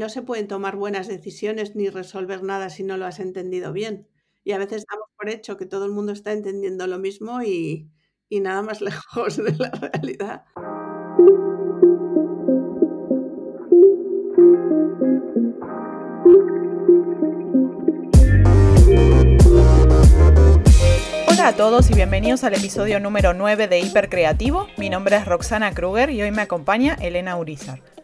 [0.00, 4.08] no se pueden tomar buenas decisiones ni resolver nada si no lo has entendido bien.
[4.42, 7.90] Y a veces damos por hecho que todo el mundo está entendiendo lo mismo y,
[8.30, 10.44] y nada más lejos de la realidad.
[21.28, 24.66] Hola a todos y bienvenidos al episodio número 9 de Hipercreativo.
[24.78, 27.99] Mi nombre es Roxana Kruger y hoy me acompaña Elena Urizar.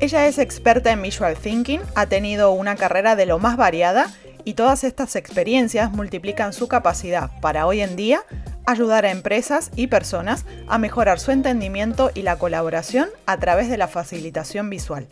[0.00, 4.06] Ella es experta en Visual Thinking, ha tenido una carrera de lo más variada
[4.44, 8.22] y todas estas experiencias multiplican su capacidad para hoy en día
[8.64, 13.76] ayudar a empresas y personas a mejorar su entendimiento y la colaboración a través de
[13.76, 15.08] la facilitación visual.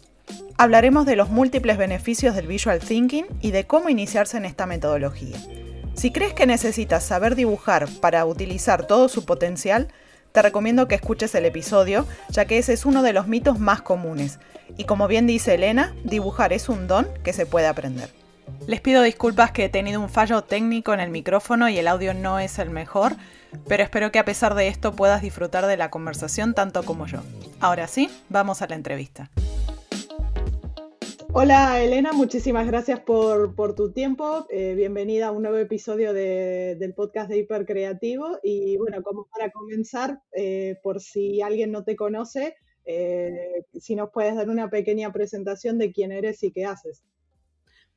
[0.57, 5.37] Hablaremos de los múltiples beneficios del Visual Thinking y de cómo iniciarse en esta metodología.
[5.95, 9.89] Si crees que necesitas saber dibujar para utilizar todo su potencial,
[10.37, 13.81] te recomiendo que escuches el episodio, ya que ese es uno de los mitos más
[13.81, 14.39] comunes.
[14.77, 18.11] Y como bien dice Elena, dibujar es un don que se puede aprender.
[18.67, 22.13] Les pido disculpas que he tenido un fallo técnico en el micrófono y el audio
[22.13, 23.17] no es el mejor,
[23.67, 27.23] pero espero que a pesar de esto puedas disfrutar de la conversación tanto como yo.
[27.59, 29.31] Ahora sí, vamos a la entrevista.
[31.39, 34.47] Hola Elena, muchísimas gracias por, tu tiempo.
[34.49, 38.39] Eh, bienvenida a un nuevo episodio del podcast de Hipercreativo.
[38.43, 42.57] Y bueno, como para comenzar, eh, por si alguien no te conoce,
[42.87, 47.05] eh, si nos puedes dar una pequeña presentación de quién eres y qué haces.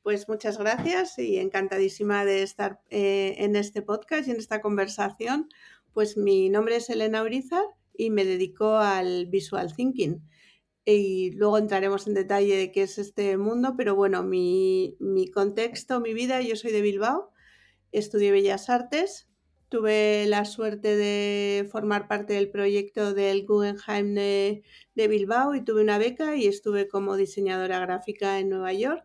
[0.02, 5.48] Pues muchas gracias y encantadísima de estar en este podcast y en esta conversación.
[5.94, 7.64] Pues mi nombre es Elena Urizar
[7.96, 10.20] y me dedico al visual thinking
[10.92, 14.96] y luego entraremos en detalle de qué es este mundo, pero bueno, mi,
[15.32, 17.32] contexto, mi vida, yo soy de Bilbao,
[17.92, 19.28] estudié Bellas Artes,
[19.68, 24.62] tuve la suerte de formar parte del proyecto del Guggenheim de,
[24.94, 29.04] Bilbao y tuve una beca y estuve como diseñadora gráfica en Nueva York.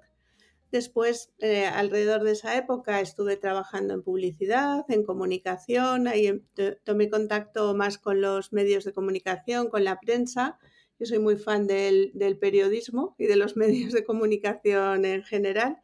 [0.72, 6.42] Después, eh, alrededor de esa época, estuve trabajando en publicidad, en comunicación, ahí em,
[6.83, 10.59] tomé contacto más con los medios de comunicación, con la prensa
[11.00, 15.78] yo soy muy fan del, periodismo y de los medios de comunicación en general.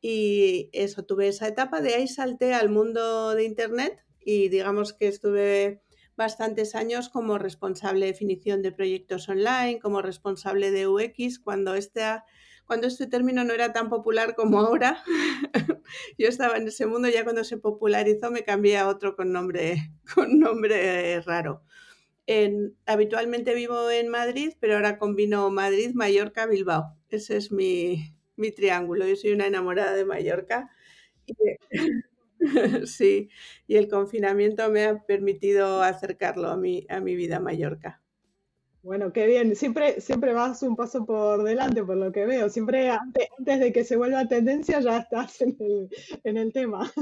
[0.00, 5.08] Y eso, tuve esa etapa, de ahí salté al mundo de Internet y digamos que
[5.08, 5.80] estuve
[6.16, 12.02] bastantes años como responsable de definición de proyectos online, como responsable de UX, cuando este,
[12.66, 15.02] cuando este término no era tan popular como ahora.
[16.18, 19.90] Yo estaba en ese mundo, ya cuando se popularizó me cambié a otro con nombre,
[20.14, 21.62] con nombre raro
[22.86, 26.96] habitualmente vivo en Madrid, pero ahora combino Madrid, Mallorca, Bilbao.
[27.08, 28.14] Ese es mi,
[28.56, 29.06] triángulo.
[29.06, 30.70] Yo soy una enamorada de Mallorca.
[32.86, 33.28] sí,
[33.66, 38.02] y el confinamiento me ha permitido acercarlo a mi, a mi vida Mallorca.
[38.82, 39.56] Bueno, qué bien.
[39.56, 42.50] Siempre, siempre vas un paso por delante, por lo que veo.
[42.50, 45.88] Siempre antes, de que se vuelva tendencia ya estás en el,
[46.22, 46.92] en el tema.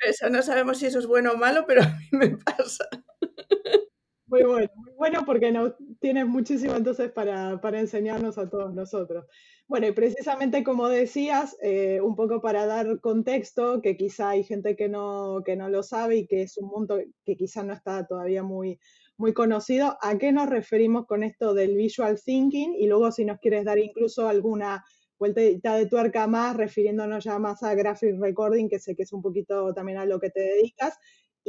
[0.00, 2.88] Eso no sabemos si eso es bueno o malo, pero a mí me pasa.
[4.30, 9.26] Muy bueno, muy bueno porque no, tienes muchísimo entonces para, enseñarnos a todos nosotros.
[9.66, 14.76] Bueno, y precisamente como decías, eh, un poco para dar contexto, que quizá hay gente
[14.76, 18.06] que no, que no lo sabe y que es un mundo que quizá no está
[18.06, 18.78] todavía muy,
[19.16, 22.76] muy conocido, ¿a qué nos referimos con esto del visual thinking?
[22.76, 24.84] Y luego si nos quieres dar incluso alguna
[25.18, 29.22] vuelta de tuerca más, refiriéndonos ya más a graphic recording, que sé que es un
[29.22, 30.98] poquito también a lo que te dedicas,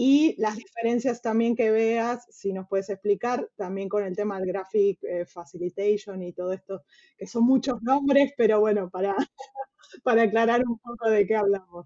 [0.04, 4.48] y las diferencias también que veas, si nos puedes explicar, también con el tema del
[4.48, 6.82] Graphic eh, Facilitation y todo esto,
[7.16, 9.16] que son muchos nombres, pero bueno, para,
[10.04, 11.86] para aclarar un poco de qué hablamos.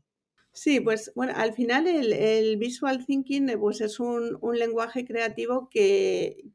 [0.53, 5.03] Sí, pues bueno, al final el, el Visual Thinking eh, pues es un, un lenguaje
[5.03, 6.45] creativo que,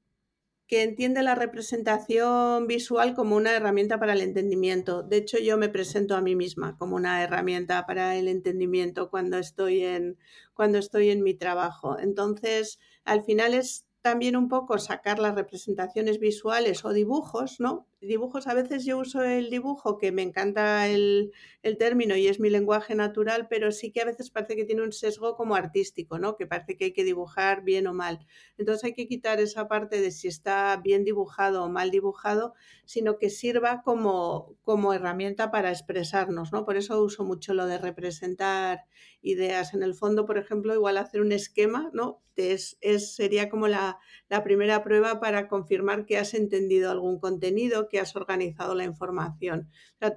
[0.70, 5.02] que entiende la representación visual como una herramienta para el entendimiento.
[5.02, 9.36] De hecho, yo me presento a mí misma como una herramienta para el entendimiento cuando
[9.36, 10.16] estoy en,
[10.54, 11.98] cuando estoy en mi trabajo.
[11.98, 17.88] Entonces, al final es también un poco sacar las representaciones visuales o dibujos, ¿no?
[18.00, 21.32] Dibujos, a veces yo uso el dibujo, que me encanta el,
[21.78, 24.92] término y es mi lenguaje natural, pero sí que a veces parece que tiene un
[24.92, 26.36] sesgo como artístico, ¿no?
[26.36, 28.26] Que parece que hay que dibujar bien o mal.
[28.56, 32.54] Entonces hay que quitar esa parte de si está bien dibujado o mal dibujado,
[32.86, 36.64] sino que sirva como, como herramienta para expresarnos, ¿no?
[36.64, 38.86] Por eso uso mucho lo de representar
[39.22, 39.74] ideas.
[39.74, 42.22] En el fondo, por ejemplo, igual hacer un esquema, ¿no?
[42.36, 43.98] Es, es, sería como la,
[44.30, 49.70] la primera prueba para confirmar que has entendido algún contenido, que has organizado la información.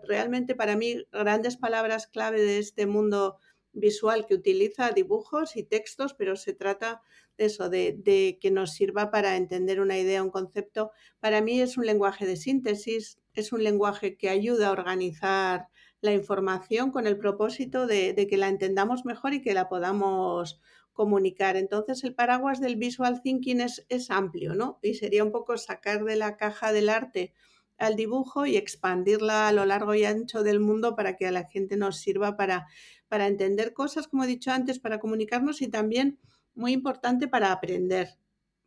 [0.07, 3.39] realmente para mí grandes palabras clave de este mundo
[3.73, 7.01] visual que utiliza dibujos y textos, pero se trata
[7.37, 10.91] de eso, de, que nos sirva para entender una idea, un concepto.
[11.19, 15.67] Para mí es un lenguaje de síntesis, es un lenguaje que ayuda a organizar
[16.01, 20.61] la información con el propósito de, que la entendamos mejor y que la podamos
[20.91, 21.55] comunicar.
[21.55, 24.79] Entonces, el paraguas del visual thinking es, amplio, ¿no?
[24.83, 27.33] Y sería un poco sacar de la caja del arte
[27.77, 31.45] al dibujo y expandirla a lo largo y ancho del mundo para que a la
[31.45, 32.67] gente nos sirva para,
[33.07, 36.19] para entender cosas, como he dicho antes, para comunicarnos y también,
[36.55, 38.17] muy importante, para aprender.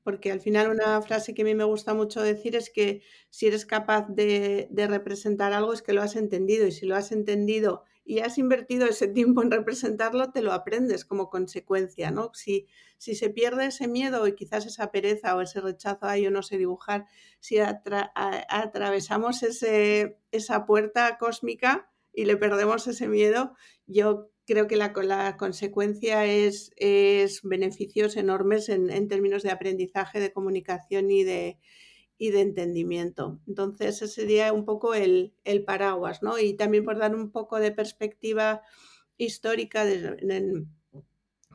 [0.02, 3.46] Porque al final una frase que a mí me gusta mucho decir es que si
[3.46, 7.82] eres capaz de, representar algo es que lo has entendido y si lo has entendido
[8.06, 12.30] y has invertido ese tiempo en representarlo, te lo aprendes como consecuencia, ¿no?
[12.34, 12.68] Si,
[12.98, 16.42] si se pierde ese miedo y quizás esa pereza o ese rechazo, a yo no
[16.42, 17.06] sé dibujar,
[17.40, 23.54] si atravesamos ese, esa puerta cósmica y le perdemos ese miedo,
[23.86, 30.32] yo creo que la, la consecuencia es, es, beneficios enormes en, términos de aprendizaje, de
[30.32, 31.58] comunicación y de,
[32.18, 33.40] y de entendimiento.
[33.46, 36.38] Entonces, ese sería un poco el, el, paraguas, ¿no?
[36.38, 38.62] Y también por dar un poco de perspectiva
[39.18, 39.84] histórica,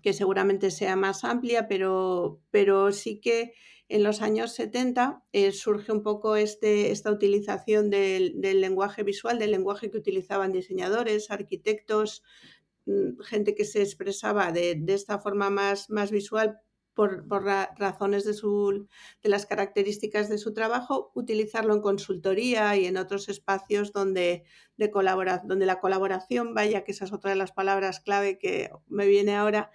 [0.02, 3.54] que seguramente sea más amplia, pero, pero sí que
[3.88, 9.38] en los años 70 eh, surge un poco este, esta utilización del, del lenguaje visual,
[9.38, 12.24] del lenguaje que utilizaban diseñadores, arquitectos,
[12.86, 16.60] Mm, gente que se expresaba de, esta forma más, más visual
[16.94, 17.26] por,
[17.78, 18.88] razones de, su,
[19.24, 24.44] de las características de su trabajo, utilizarlo en consultoría y en otros espacios donde,
[24.78, 24.92] de
[25.44, 29.36] donde la colaboración, vaya que esa es otra de las palabras clave que me viene
[29.36, 29.72] ahora,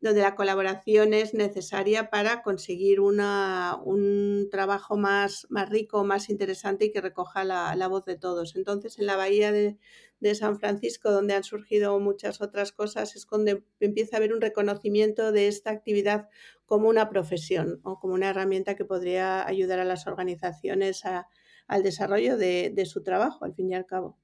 [0.00, 6.86] donde la colaboración es necesaria para conseguir una, un trabajo más, más rico, más interesante
[6.86, 8.54] y que recoja la, la voz de todos.
[8.54, 9.76] Entonces, en la bahía de,
[10.20, 14.40] de, San Francisco, donde han surgido muchas otras cosas, es donde empieza a haber un
[14.40, 16.28] reconocimiento de esta actividad
[16.64, 21.28] como una profesión o como una herramienta que podría ayudar a las organizaciones a,
[21.66, 24.16] al desarrollo de, de su trabajo, al fin y al cabo.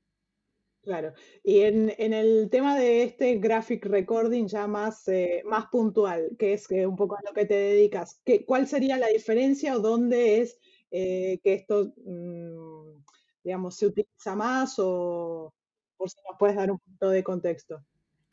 [0.85, 1.15] Claro.
[1.43, 6.71] Y en, el tema de este graphic recording ya más, eh, más puntual, que es
[6.71, 10.43] eh, un poco a lo que te dedicas, ¿qué, ¿cuál sería la diferencia o dónde
[10.43, 10.59] es
[10.91, 13.03] eh, que esto, mm,
[13.43, 15.55] digamos, se utiliza más o
[15.97, 17.83] por si nos puedes dar un punto de contexto?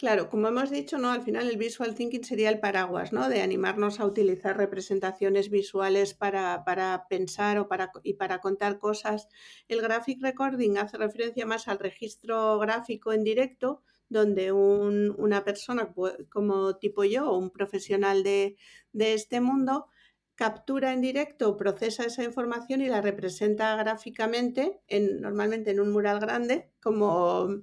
[0.02, 1.12] Claro, como hemos dicho, ¿no?
[1.12, 3.30] Al final el visual thinking sería el paraguas, ¿no?
[3.30, 9.28] De animarnos a utilizar representaciones visuales para, pensar o para, y para contar cosas.
[9.68, 15.94] El graphic recording hace referencia más al registro gráfico en directo, donde una persona
[16.30, 18.58] como tipo yo un profesional de,
[18.94, 19.86] de este mundo
[20.34, 26.20] captura en directo, procesa esa información y la representa gráficamente, en, normalmente en un mural
[26.20, 27.62] grande, como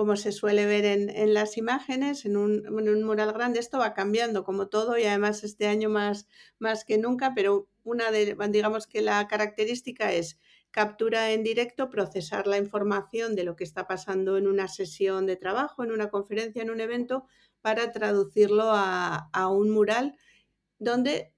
[0.00, 2.62] como se suele ver en, las imágenes, en un,
[3.04, 3.60] mural grande.
[3.60, 6.26] Esto va cambiando como todo y además este año más,
[6.58, 10.38] más que nunca, pero una de, digamos que la característica es
[10.70, 15.36] captura en directo, procesar la información de lo que está pasando en una sesión de
[15.36, 17.26] trabajo, en una conferencia, en un evento,
[17.60, 20.16] para traducirlo a, a un mural
[20.78, 21.34] donde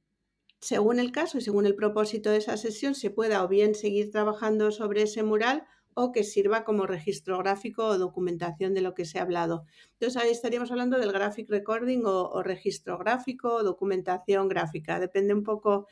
[0.61, 4.13] según el caso y según el propósito de esa sesión, se pueda o bien seguir
[4.13, 9.05] trabajando sobre ese mural o que sirva como registro gráfico o documentación de lo que
[9.05, 9.65] se ha hablado.
[9.93, 15.01] Entonces ahí estaríamos hablando del graphic recording o, registro gráfico o documentación gráfica.
[15.01, 15.87] Depende un poco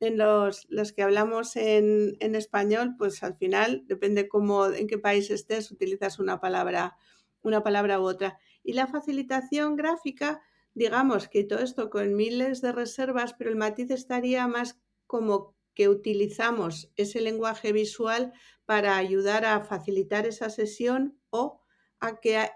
[0.00, 4.28] en los, los que hablamos en, en, español, pues al final depende
[4.76, 6.96] en qué país estés, utilizas una palabra,
[7.42, 8.38] una palabra u otra.
[8.62, 10.40] Y la facilitación gráfica,
[10.74, 15.88] digamos que todo esto con miles de reservas, pero el matiz estaría más como que
[15.88, 18.32] utilizamos ese lenguaje visual
[18.64, 21.62] para ayudar a facilitar esa sesión o
[22.00, 22.50] a que,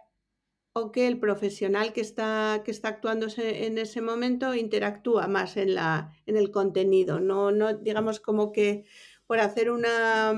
[0.72, 5.76] o que el profesional que está, que está actuando en ese momento interactúa más en,
[5.76, 7.20] la, en el contenido.
[7.20, 8.86] No, no digamos como que
[9.28, 10.34] por hacer una,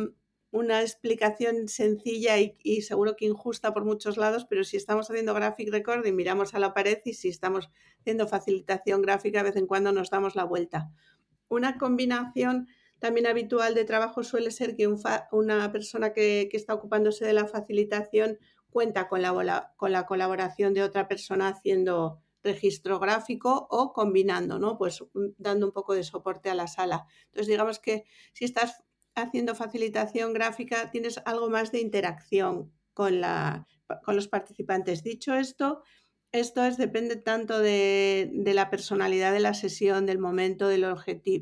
[0.51, 5.33] una explicación sencilla y, y, seguro que injusta por muchos lados, pero si estamos haciendo
[5.33, 9.67] graphic recording, miramos a la pared y si estamos haciendo facilitación gráfica, de vez en
[9.67, 10.91] cuando nos damos la vuelta.
[11.55, 12.69] Una combinación
[12.99, 18.39] también habitual de trabajo suele ser que una persona que, está ocupándose de la facilitación
[18.71, 24.77] cuenta con la, con la colaboración de otra persona haciendo registro gráfico o combinando, ¿no?
[24.77, 27.07] Pues mm, dando un poco de soporte a la sala.
[27.27, 28.83] Entonces, digamos que si estás
[29.15, 33.67] haciendo facilitación gráfica, tienes algo más de interacción con, la,
[34.05, 35.03] con los participantes.
[35.03, 35.83] Dicho esto,
[36.35, 40.85] esto es, depende tanto de, la personalidad de la sesión, del momento, del,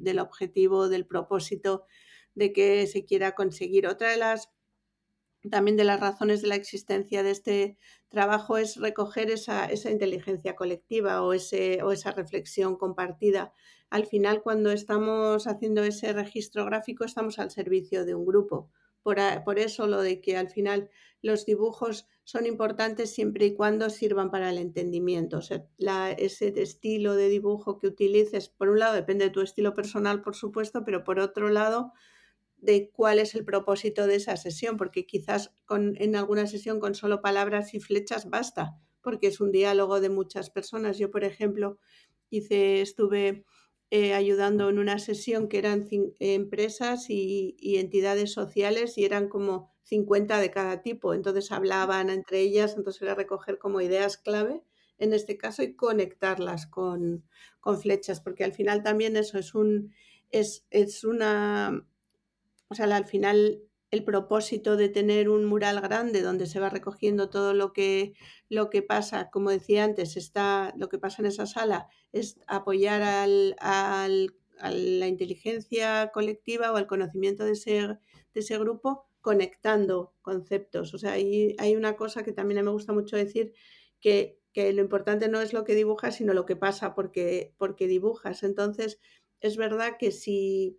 [0.00, 1.86] del objetivo, del propósito
[2.34, 3.86] de que se quiera conseguir.
[3.86, 4.50] Otra de las
[5.50, 7.78] también de las razones de la existencia de este
[8.10, 13.52] trabajo es recoger esa, esa inteligencia colectiva o, ese, o esa reflexión compartida.
[13.90, 18.70] Al final, cuando estamos haciendo ese registro gráfico, estamos al servicio de un grupo
[19.02, 23.90] por, por eso lo de que al final los dibujos son importantes siempre y cuando
[23.90, 25.38] sirvan para el entendimiento.
[25.38, 25.64] O sea,
[26.12, 30.36] ese estilo de dibujo que utilices, por un lado, depende de tu estilo personal, por
[30.36, 31.92] supuesto, pero por otro lado,
[32.58, 36.94] de cuál es el propósito de esa sesión, porque quizás con, en alguna sesión con
[36.94, 40.96] solo palabras y flechas basta, porque es un diálogo de muchas personas.
[40.96, 41.78] Yo, por ejemplo,
[42.30, 43.44] hice, estuve
[43.90, 45.86] eh, ayudando en una sesión que eran
[46.20, 51.14] empresas y, entidades sociales y eran como 50 de cada tipo.
[51.14, 54.62] Entonces hablaban entre ellas, entonces era recoger como ideas clave
[54.98, 57.24] en este caso y conectarlas con,
[57.80, 59.92] flechas, porque al final también eso es un
[60.30, 61.86] es, es una
[62.68, 67.28] o sea, al final el propósito de tener un mural grande donde se va recogiendo
[67.28, 68.14] todo lo que,
[68.48, 73.02] lo que pasa, como decía antes, está, lo que pasa en esa sala es apoyar
[73.02, 74.08] al, a
[74.70, 77.98] la inteligencia colectiva o al conocimiento de ese, de
[78.34, 80.92] ese grupo conectando conceptos.
[80.92, 83.54] O sea, hay, hay una cosa que también me gusta mucho decir,
[84.00, 87.86] que, que, lo importante no es lo que dibujas, sino lo que pasa porque, porque
[87.86, 88.42] dibujas.
[88.42, 89.00] Entonces,
[89.40, 90.78] es verdad que si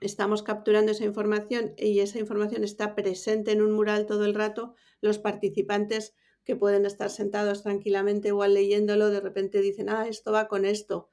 [0.00, 4.74] estamos capturando esa información y esa información está presente en un mural todo el rato,
[5.00, 6.14] los participantes
[6.44, 11.10] que pueden estar sentados tranquilamente igual leyéndolo, de repente dicen, ah, esto va con esto.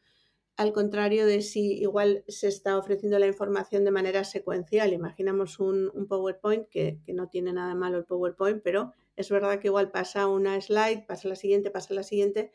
[0.58, 4.94] Al contrario de si igual se está ofreciendo la información de manera secuencial.
[4.94, 9.68] Imaginamos un, PowerPoint, que, que, no tiene nada malo el PowerPoint, pero es verdad que
[9.68, 12.52] igual pasa una slide, pasa la siguiente, pasa la siguiente,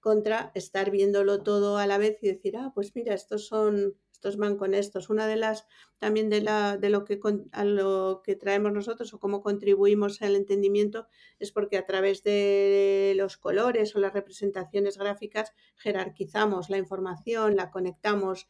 [0.00, 4.38] contra estar viéndolo todo a la vez y decir, ah, pues mira, estos son estos
[4.38, 5.10] van con estos.
[5.10, 5.66] Una de las
[5.98, 7.20] también de, la, de lo, que,
[7.52, 13.12] a lo que traemos nosotros o cómo contribuimos al entendimiento es porque a través de
[13.16, 18.48] los colores o las representaciones gráficas jerarquizamos la información, la conectamos,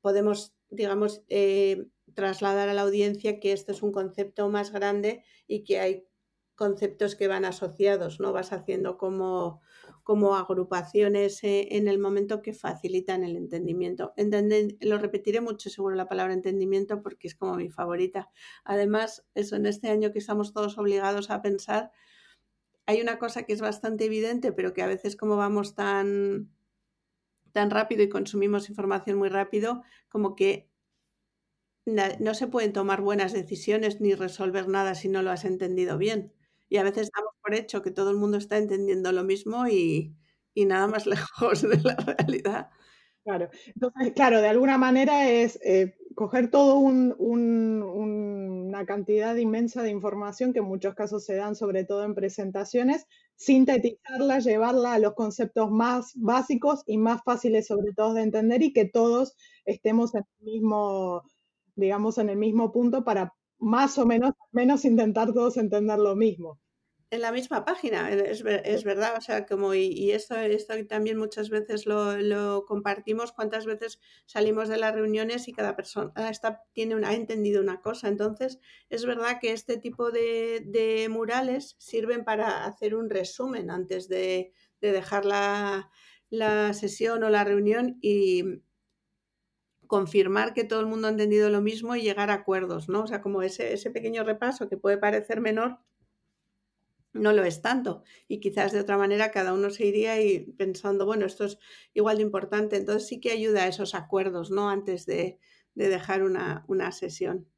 [0.00, 5.64] podemos, digamos, eh, trasladar a la audiencia que esto es un concepto más grande y
[5.64, 6.06] que hay
[6.54, 8.32] conceptos que van asociados, ¿no?
[8.32, 9.60] Vas haciendo como
[10.06, 14.14] como agrupaciones eh, en el momento que facilitan el entendimiento.
[14.80, 18.30] lo repetiré mucho seguro la palabra entendimiento porque es como mi favorita.
[18.62, 21.90] Además, eso en este año que estamos todos obligados a pensar,
[22.86, 26.52] hay una cosa que es bastante evidente, pero que a veces como vamos tan
[27.50, 30.70] tan rápido y consumimos información muy rápido, como que
[31.84, 36.32] no se pueden tomar buenas decisiones ni resolver nada si no lo has entendido bien.
[36.68, 40.16] Y a veces damos por hecho que todo el mundo está entendiendo lo mismo y,
[40.54, 42.70] nada más lejos de la realidad.
[43.24, 50.52] Claro, entonces, claro, de alguna manera es eh, coger todo una cantidad inmensa de información
[50.52, 53.06] que en muchos casos se dan, sobre todo en presentaciones,
[53.36, 58.72] sintetizarla, llevarla a los conceptos más básicos y más fáciles, sobre todo, de entender y
[58.72, 61.22] que todos estemos en el mismo,
[61.74, 66.60] digamos, en el mismo punto para más o menos, menos intentar todos entender lo mismo.
[67.08, 71.50] En la misma página, es, es verdad, o sea, como y, esto, esto también muchas
[71.50, 76.96] veces lo, lo, compartimos, cuántas veces salimos de las reuniones y cada persona está, tiene
[76.96, 78.08] una, ha entendido una cosa.
[78.08, 78.58] Entonces,
[78.90, 84.52] es verdad que este tipo de, de murales sirven para hacer un resumen antes de,
[84.80, 85.90] de dejar la,
[86.28, 88.42] la sesión o la reunión y,
[89.86, 93.02] confirmar que todo el mundo ha entendido lo mismo y llegar a acuerdos, ¿no?
[93.02, 95.78] O sea, como ese, ese pequeño repaso que puede parecer menor,
[97.12, 98.02] no lo es tanto.
[98.28, 101.58] Y quizás de otra manera cada uno se iría y pensando, bueno, esto es
[101.94, 102.76] igual de importante.
[102.76, 104.68] Entonces sí que ayuda a esos acuerdos, ¿no?
[104.70, 105.38] Antes de,
[105.74, 107.48] de dejar una, una, sesión.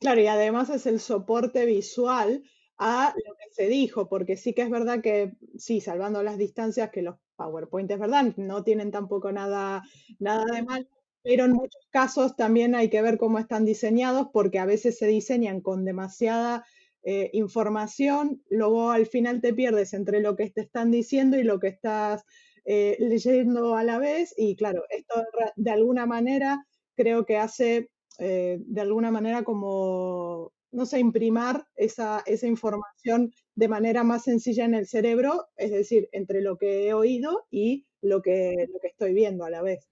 [0.00, 2.42] Claro, y además es el soporte visual
[2.78, 6.90] a lo que se dijo, porque sí que es verdad que, sí, salvando las distancias,
[6.90, 9.82] que los PowerPoint es verdad, no tienen tampoco nada,
[10.18, 10.88] nada de mal,
[11.22, 15.06] pero en muchos casos también hay que ver cómo están diseñados porque a veces se
[15.06, 16.64] diseñan con demasiada
[17.02, 21.60] eh, información, luego al final te pierdes entre lo que te están diciendo y lo
[21.60, 22.24] que estás
[22.64, 25.24] eh, leyendo a la vez y claro, esto
[25.56, 32.22] de alguna manera creo que hace eh, de alguna manera como, no sé, imprimar esa,
[32.26, 36.94] esa información de manera más sencilla en el cerebro, es decir, entre lo que he
[36.94, 39.88] oído y lo que, lo que estoy viendo a la vez.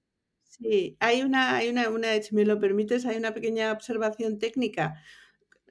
[0.59, 5.03] Sí, hay una, hay una, una, si me lo permites, hay una pequeña observación técnica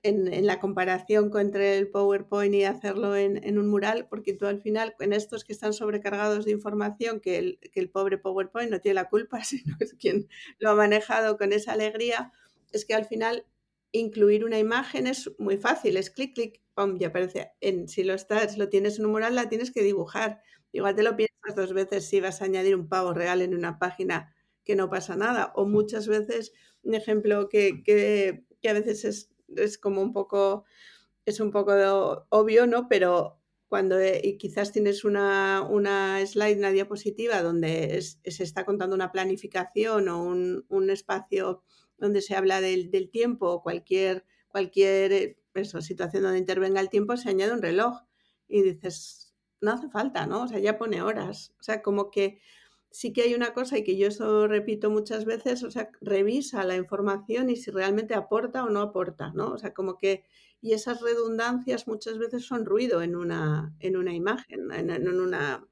[0.03, 4.47] en, en la comparación entre el PowerPoint y hacerlo en, en, un mural, porque tú
[4.47, 8.71] al final, en estos que están sobrecargados de información, que el, que el pobre PowerPoint
[8.71, 12.31] no tiene la culpa, sino es quien lo ha manejado con esa alegría,
[12.71, 13.45] es que al final
[13.91, 17.51] incluir una imagen es muy fácil, es clic, clic, pum, ya aparece.
[17.61, 20.41] En, si lo estás, lo tienes en un mural, la tienes que dibujar.
[20.73, 23.79] Igual te lo piensas dos veces si vas a añadir un pavo real en una
[23.79, 24.34] página
[24.65, 25.53] que no pasa nada.
[25.55, 26.53] O muchas veces,
[26.83, 30.65] un ejemplo que, que, que a veces es es como un poco,
[31.25, 32.87] es un poco obvio, ¿no?
[32.87, 38.95] Pero cuando eh, y quizás tienes una, una, slide, una diapositiva donde se está contando
[38.95, 41.63] una planificación o un, un espacio
[41.97, 46.89] donde se habla del, del, tiempo o cualquier, cualquier eh, eso, situación donde intervenga el
[46.89, 48.01] tiempo, se añade un reloj
[48.47, 50.43] y dices, no hace falta, ¿no?
[50.43, 51.53] O sea, ya pone horas.
[51.59, 52.39] O sea, como que
[52.95, 56.63] sí que hay una cosa y que yo eso repito muchas veces, o sea, revisa
[56.63, 59.51] la información y si realmente aporta o no aporta, ¿no?
[59.51, 60.23] O sea, como que,
[60.61, 65.67] y esas redundancias muchas veces son ruido en una, en una imagen, en, una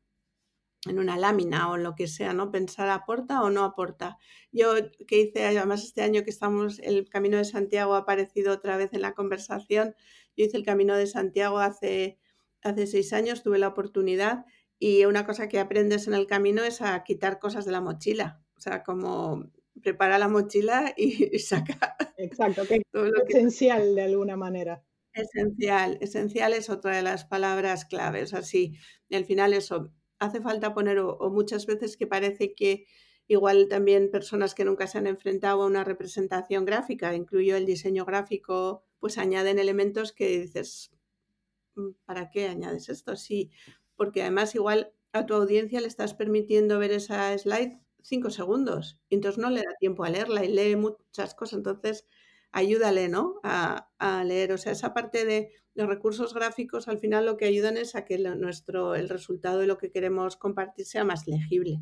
[0.85, 2.51] en una lámina o en lo que sea, ¿no?
[2.51, 4.17] Pensar aporta o no aporta.
[4.51, 4.73] Yo
[5.07, 8.91] que hice, además este año que estamos, el Camino de Santiago ha aparecido otra vez
[8.91, 9.95] en la conversación,
[10.35, 12.19] yo hice el Camino de Santiago hace,
[12.63, 14.45] hace seis años, tuve la oportunidad
[14.85, 18.43] y una cosa que aprendes en el camino es a quitar cosas de la mochila.
[18.57, 19.49] O sea, como
[19.81, 21.95] prepara la mochila y, saca.
[22.17, 22.83] Exacto, que es
[23.29, 24.83] esencial de alguna manera.
[25.13, 28.33] Esencial, esencial es otra de las palabras claves.
[28.33, 28.75] Así,
[29.09, 32.85] al final eso, hace falta poner, o, muchas veces que parece que
[33.27, 38.03] igual también personas que nunca se han enfrentado a una representación gráfica, incluyo el diseño
[38.03, 40.91] gráfico, pues añaden elementos que dices,
[41.75, 43.15] mm, ¿para qué añades esto?
[43.15, 43.49] Sí,
[43.95, 49.15] porque además igual a tu audiencia le estás permitiendo ver esa slide cinco segundos, y
[49.15, 52.05] entonces no le da tiempo a leerla y lee muchas cosas, entonces
[52.51, 53.39] ayúdale, ¿no?
[53.43, 53.89] A,
[54.25, 57.95] leer, o sea, esa parte de los recursos gráficos al final lo que ayudan es
[57.95, 61.79] a que nuestro, el resultado de lo que queremos compartir sea más legible.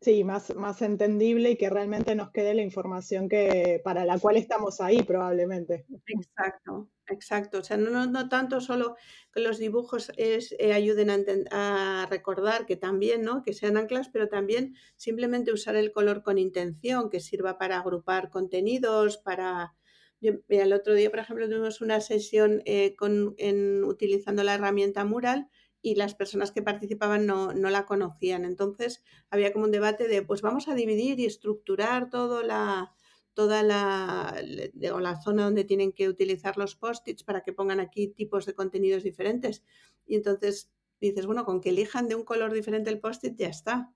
[0.00, 4.36] Sí, más, más entendible y que realmente nos quede la información que, para la cual
[4.36, 5.84] estamos ahí probablemente.
[6.06, 7.58] Exacto, exacto.
[7.58, 8.96] O sea, no, no tanto solo
[9.32, 13.42] que los dibujos es, eh, ayuden a, a, recordar que también, ¿no?
[13.42, 18.30] Que sean anclas, pero también simplemente usar el color con intención, que sirva para agrupar
[18.30, 19.74] contenidos, para...
[20.20, 25.48] el otro día, por ejemplo, tuvimos una sesión eh, con, en, utilizando la herramienta Mural
[25.80, 28.44] y las personas que participaban no, no, la conocían.
[28.44, 32.92] Entonces había como un debate de, pues vamos a dividir y estructurar todo la,
[33.34, 34.34] toda la,
[34.74, 39.04] la zona donde tienen que utilizar los post-its para que pongan aquí tipos de contenidos
[39.04, 39.62] diferentes.
[40.06, 43.94] Y entonces dices, bueno, con que elijan de un color diferente el post-it ya está.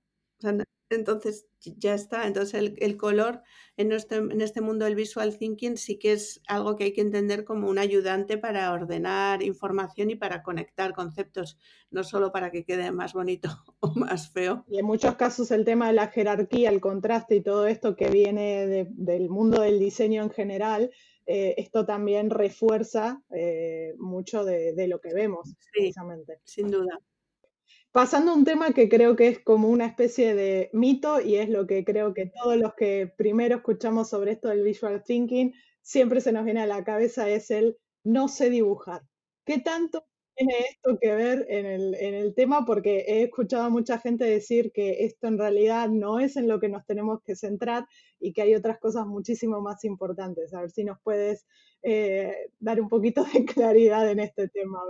[0.92, 2.26] Entonces ya está.
[2.26, 3.42] Entonces el, color
[3.76, 7.44] en, en este mundo del visual thinking sí que es algo que hay que entender
[7.44, 11.58] como un ayudante para ordenar información y para conectar conceptos,
[11.90, 13.48] no solo para que quede más bonito
[13.80, 14.64] o más feo.
[14.68, 18.08] Y en muchos casos el tema de la jerarquía, el contraste y todo esto que
[18.10, 20.90] viene del mundo del diseño en general,
[21.26, 26.40] eh, esto también refuerza eh, mucho de, lo que vemos, precisamente.
[26.44, 26.98] Sin duda.
[27.92, 31.50] Pasando a un tema que creo que es como una especie de mito y es
[31.50, 35.52] lo que creo que todos los que primero escuchamos sobre esto del visual thinking
[35.82, 39.02] siempre se nos viene a la cabeza es el no sé dibujar.
[39.44, 42.64] ¿Qué tanto tiene esto que ver en el, en el tema?
[42.64, 46.60] Porque he escuchado a mucha gente decir que esto en realidad no es en lo
[46.60, 47.86] que nos tenemos que centrar
[48.18, 50.54] y que hay otras cosas muchísimo más importantes.
[50.54, 51.46] A ver si nos puedes
[51.82, 54.80] eh, dar un poquito de claridad en este tema.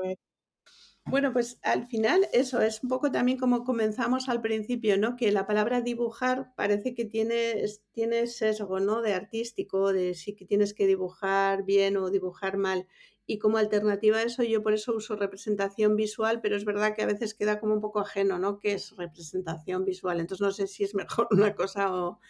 [1.05, 5.17] Bueno, pues al final eso es un poco también como comenzamos al principio, ¿no?
[5.17, 9.03] Que la palabra dibujar parece que tiene, tiene sesgo, ¿no?
[9.03, 12.87] De artístico, de si que tienes que dibujar bien o dibujar mal.
[13.27, 17.03] Y como alternativa a eso, yo por eso uso representación visual, pero es verdad que
[17.03, 18.59] a veces queda como un poco ajeno, ¿no?
[18.61, 20.21] ¿Qué es representación visual?
[20.21, 22.21] Entonces no sé si es mejor una cosa o,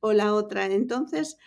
[0.00, 0.66] o la otra.
[0.66, 1.38] Entonces,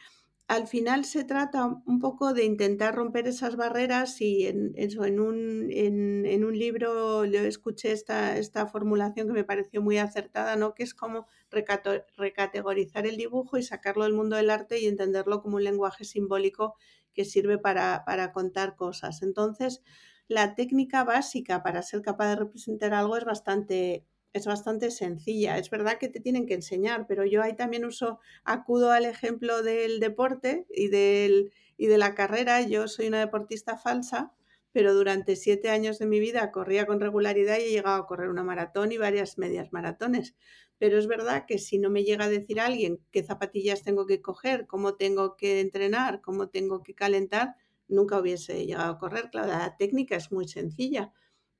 [0.53, 5.19] al final se trata un poco de intentar romper esas barreras y en, eso, en,
[5.19, 10.75] un, en, un libro yo escuché esta, esta formulación que me pareció muy acertada, ¿no?
[10.75, 15.55] que es como recategorizar el dibujo y sacarlo del mundo del arte y entenderlo como
[15.55, 16.75] un lenguaje simbólico
[17.13, 19.23] que sirve para, para contar cosas.
[19.23, 19.81] Entonces,
[20.27, 25.57] la técnica básica para ser capaz de representar algo es bastante es bastante sencilla.
[25.57, 29.61] Es verdad que te tienen que enseñar, pero yo ahí también uso, acudo al ejemplo
[29.63, 32.61] del deporte y, del, y de la carrera.
[32.61, 34.33] Yo soy una deportista falsa,
[34.71, 38.29] pero durante siete años de mi vida corría con regularidad y he llegado a correr
[38.29, 40.35] una maratón y varias medias maratones.
[40.79, 44.21] Pero es verdad que si no me llega a decir alguien qué zapatillas tengo que
[44.21, 47.55] coger, cómo tengo que entrenar, cómo tengo que calentar,
[47.87, 49.29] nunca hubiese llegado a correr.
[49.29, 51.13] Claro, la técnica es muy sencilla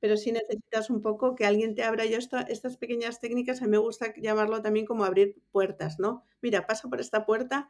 [0.04, 2.04] pero sí necesitas un poco que alguien te abra.
[2.04, 6.26] Yo estas pequeñas técnicas, a mí me gusta llamarlo también como abrir puertas, ¿no?
[6.42, 7.70] Mira, pasa por esta puerta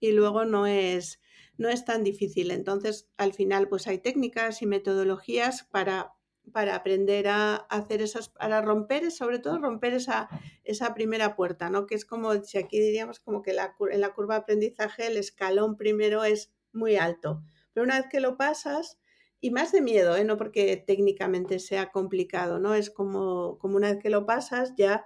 [0.00, 1.20] y luego no es,
[1.58, 2.52] no es tan difícil.
[2.52, 6.14] Entonces, al final, pues hay técnicas y metodologías para,
[6.52, 10.30] para aprender a hacer esas, para romper, sobre todo romper esa,
[10.62, 11.84] esa primera puerta, ¿no?
[11.84, 15.18] Que es como, si aquí diríamos como que la, en la curva de aprendizaje el
[15.18, 17.42] escalón primero es muy alto
[17.74, 18.98] pero una vez que lo pasas,
[19.44, 20.24] y más de miedo, ¿eh?
[20.24, 22.74] no porque técnicamente sea complicado, ¿no?
[22.74, 25.04] Es como, como una vez que lo pasas ya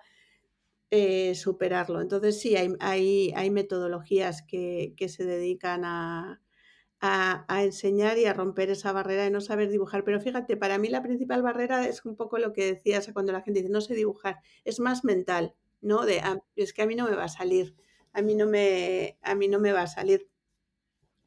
[0.92, 2.00] eh, superarlo.
[2.00, 6.40] Entonces sí, hay, hay, hay metodologías que, que se dedican a,
[7.00, 10.04] a, a, enseñar y a romper esa barrera de no saber dibujar.
[10.04, 13.42] Pero fíjate, para mí la principal barrera es un poco lo que decías cuando la
[13.42, 16.06] gente dice no sé dibujar, es más mental, ¿no?
[16.06, 17.74] De ah, es que a mí no me va a salir,
[18.12, 20.28] a mí no me, a mí no me va a salir.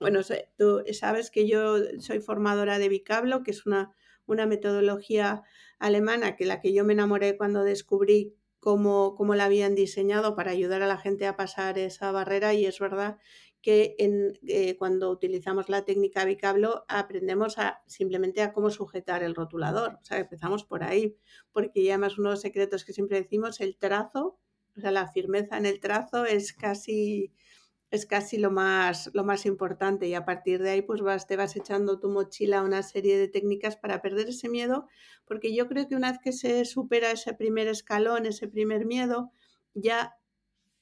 [0.01, 0.21] Bueno,
[0.57, 5.43] tú sabes que yo soy formadora de Bicablo, que es una, una metodología
[5.77, 10.49] alemana que la que yo me enamoré cuando descubrí cómo, cómo la habían diseñado para
[10.49, 13.19] ayudar a la gente a pasar esa barrera y es verdad
[13.61, 19.35] que en, eh, cuando utilizamos la técnica bicablo aprendemos a simplemente a cómo sujetar el
[19.35, 19.99] rotulador.
[20.01, 21.15] O sea, empezamos por ahí,
[21.51, 24.39] porque ya más uno de los secretos que siempre decimos, el trazo,
[24.75, 27.35] o sea, la firmeza en el trazo es casi
[27.91, 31.35] es casi lo más, lo más importante y a partir de ahí pues vas, te
[31.35, 34.87] vas echando tu mochila una serie de técnicas para perder ese miedo,
[35.25, 39.31] porque yo creo que una vez que se supera ese primer escalón, ese primer miedo,
[39.73, 40.15] ya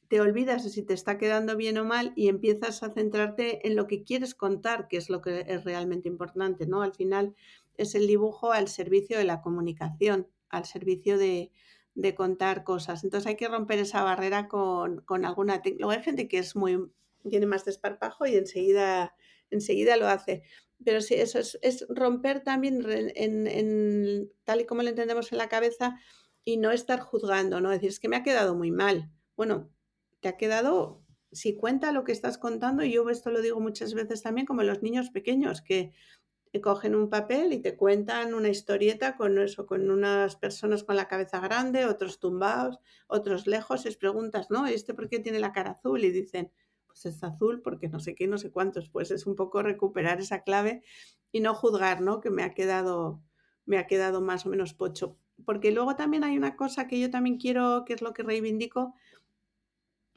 [0.07, 3.75] te olvidas de si te está quedando bien o mal y empiezas a centrarte en
[3.75, 6.83] lo que quieres contar, que es lo que es realmente importante, ¿no?
[6.83, 7.35] Al final
[7.75, 11.51] es el dibujo al servicio de la comunicación, al servicio de,
[11.99, 13.03] de contar cosas.
[13.03, 16.89] Entonces hay que romper esa barrera con, con alguna Luego hay gente que es muy,
[17.29, 19.13] tiene más desparpajo y enseguida,
[19.49, 20.43] enseguida lo hace.
[20.85, 25.39] Pero sí, eso es, es romper también en, en, tal y como lo entendemos en
[25.39, 25.99] la cabeza
[26.45, 27.69] y no estar juzgando, ¿no?
[27.69, 29.11] Decir, es que me ha quedado muy mal.
[29.35, 29.69] Bueno,
[30.21, 33.93] te ha quedado, si cuenta lo que estás contando, y yo esto lo digo muchas
[33.93, 35.91] veces también, como los niños pequeños, que
[36.61, 41.07] cogen un papel y te cuentan una historieta con eso, con unas personas con la
[41.07, 44.65] cabeza grande, otros tumbados, otros lejos, les preguntas, ¿no?
[44.65, 46.03] ¿Este por qué tiene la cara azul?
[46.03, 46.51] Y dicen,
[46.87, 50.19] pues es azul porque no sé qué, no sé cuántos, pues es un poco recuperar
[50.19, 50.81] esa clave
[51.31, 52.19] y no juzgar, ¿no?
[52.19, 53.21] Que me ha quedado,
[53.65, 55.17] me ha quedado más o menos pocho.
[55.45, 58.95] Porque luego también hay una cosa que yo también quiero, que es lo que reivindico,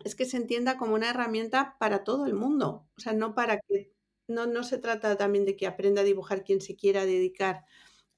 [0.05, 2.89] es que se entienda como una herramienta para todo el mundo.
[2.97, 3.92] O sea, no para que
[4.33, 7.65] no, no se trata también de que aprenda a dibujar quien se quiera dedicar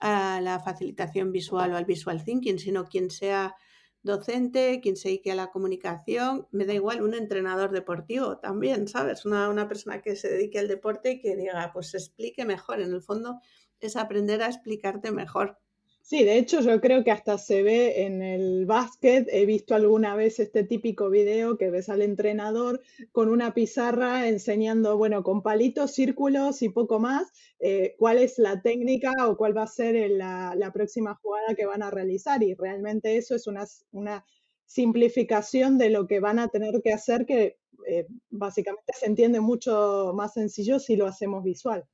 [0.00, 3.54] a la facilitación visual o al visual thinking, sino quien sea
[4.02, 9.24] docente, quien se dedique a la comunicación, me da igual, un entrenador deportivo también, ¿sabes?
[9.24, 12.80] Una, una persona que se dedique al deporte y que diga, pues explique mejor.
[12.80, 13.40] En el fondo
[13.80, 15.58] es aprender a explicarte mejor.
[16.06, 20.14] Sí, de hecho yo creo que hasta se ve en el básquet, he visto alguna
[20.14, 25.92] vez este típico video que ves al entrenador con una pizarra enseñando, bueno, con palitos,
[25.92, 30.70] círculos y poco más, eh, cuál es la técnica o cuál va a ser la,
[30.74, 32.42] próxima jugada que van a realizar.
[32.42, 34.24] Y realmente eso es una,
[34.66, 37.56] simplificación de lo que van a tener que hacer que
[37.88, 41.86] eh, básicamente se entiende mucho más sencillo si lo hacemos visual.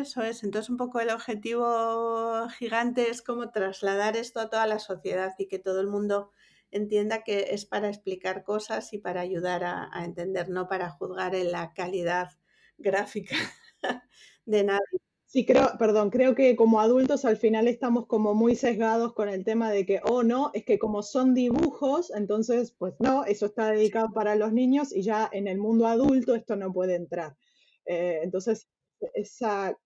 [0.00, 4.78] Eso es, entonces un poco el objetivo gigante es como trasladar esto a toda la
[4.78, 6.30] sociedad y que todo el mundo
[6.70, 11.52] entienda que es para explicar cosas y para ayudar a, entender, no para juzgar en
[11.52, 12.30] la calidad
[12.78, 13.36] gráfica
[14.46, 15.00] de nadie.
[15.26, 19.44] Sí, creo, perdón, creo que como adultos al final estamos como muy sesgados con el
[19.44, 23.70] tema de que, oh no, es que como son dibujos, entonces, pues no, eso está
[23.70, 27.36] dedicado para los niños y ya en el mundo adulto esto no puede entrar.
[27.84, 28.68] Eh, entonces,
[29.12, 29.76] esa,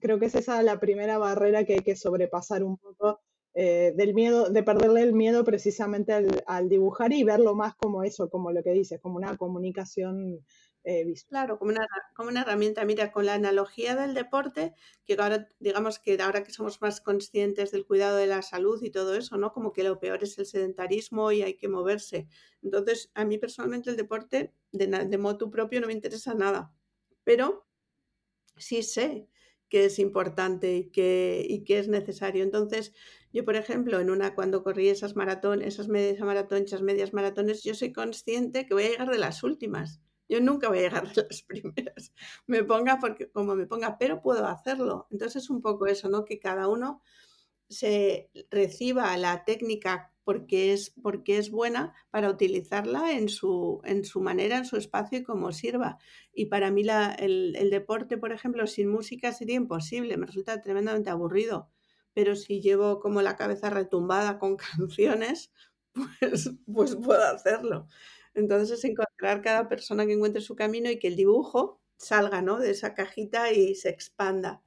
[0.00, 3.20] creo que es esa la primera barrera que hay que sobrepasar un poco
[3.54, 6.12] eh, del miedo, de perderle el miedo precisamente
[6.46, 10.44] al, dibujar y verlo más como eso, como lo que dices, como una comunicación
[10.84, 11.28] eh, visual.
[11.28, 12.84] Claro, como una, como una herramienta.
[12.84, 14.74] Mira, con la analogía del deporte,
[15.04, 18.90] que ahora, digamos que ahora que somos más conscientes del cuidado de la salud y
[18.90, 19.52] todo eso, ¿no?
[19.52, 22.28] Como que lo peor es el sedentarismo y hay que moverse.
[22.62, 26.72] Entonces, a mí personalmente el deporte de, de modo propio no me interesa nada.
[27.24, 27.66] Pero
[28.56, 29.28] sí sé
[29.68, 32.42] que es importante y que, y que es necesario.
[32.42, 32.92] Entonces,
[33.32, 37.62] yo, por ejemplo, en una, cuando corrí esas maratones, esas medias maratones, esas medias maratones,
[37.62, 40.00] yo soy consciente que voy a llegar de las últimas.
[40.28, 42.12] Yo nunca voy a llegar de las primeras.
[42.46, 45.06] Me ponga porque, como me ponga, pero puedo hacerlo.
[45.10, 46.24] Entonces es un poco eso, ¿no?
[46.24, 47.02] Que cada uno
[47.68, 54.20] se reciba la técnica porque es, porque es buena para utilizarla en su, en su
[54.20, 55.96] manera, en su espacio y como sirva.
[56.34, 61.08] Y para mí la, el, deporte, por ejemplo, sin música sería imposible, me resulta tremendamente
[61.08, 61.70] aburrido.
[62.12, 65.50] Pero si llevo como la cabeza retumbada con canciones,
[65.94, 67.88] pues, pues puedo hacerlo.
[68.34, 72.58] Entonces es encontrar cada persona que encuentre su camino y que el dibujo salga ¿no?
[72.58, 74.62] de esa cajita y se expanda.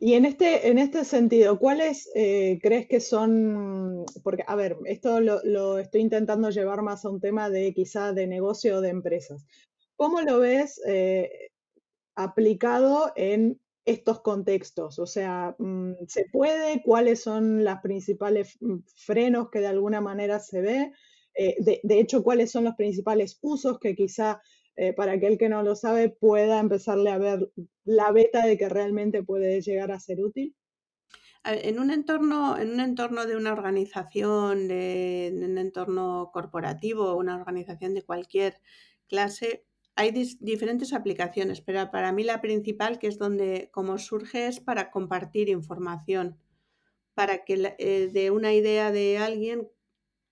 [0.00, 5.20] Y en este, en este sentido, ¿cuáles eh, crees que son, porque, a ver, esto
[5.20, 9.46] lo, estoy intentando llevar más a un tema de quizá de negocio o de empresas.
[9.96, 10.80] ¿Cómo lo ves?
[10.86, 11.50] Eh,
[12.14, 14.98] aplicado en estos contextos?
[14.98, 16.82] O sea, mm, ¿se puede?
[16.82, 20.92] ¿Cuáles son los principales mm, frenos que de alguna manera se ve?
[21.34, 24.40] Eh, de, hecho, ¿cuáles son los principales usos que quizá
[24.76, 27.50] eh, para aquel que no lo sabe pueda empezarle a ver
[27.84, 30.54] la beta de que realmente puede llegar a ser útil?
[31.44, 37.94] En un entorno, en un entorno de una organización, en un entorno corporativo, una organización
[37.94, 38.60] de cualquier
[39.08, 44.60] clase, hay diferentes aplicaciones, pero para mí la principal, que es donde como surge, es
[44.60, 46.38] para compartir información,
[47.14, 49.68] para que eh, de una idea de alguien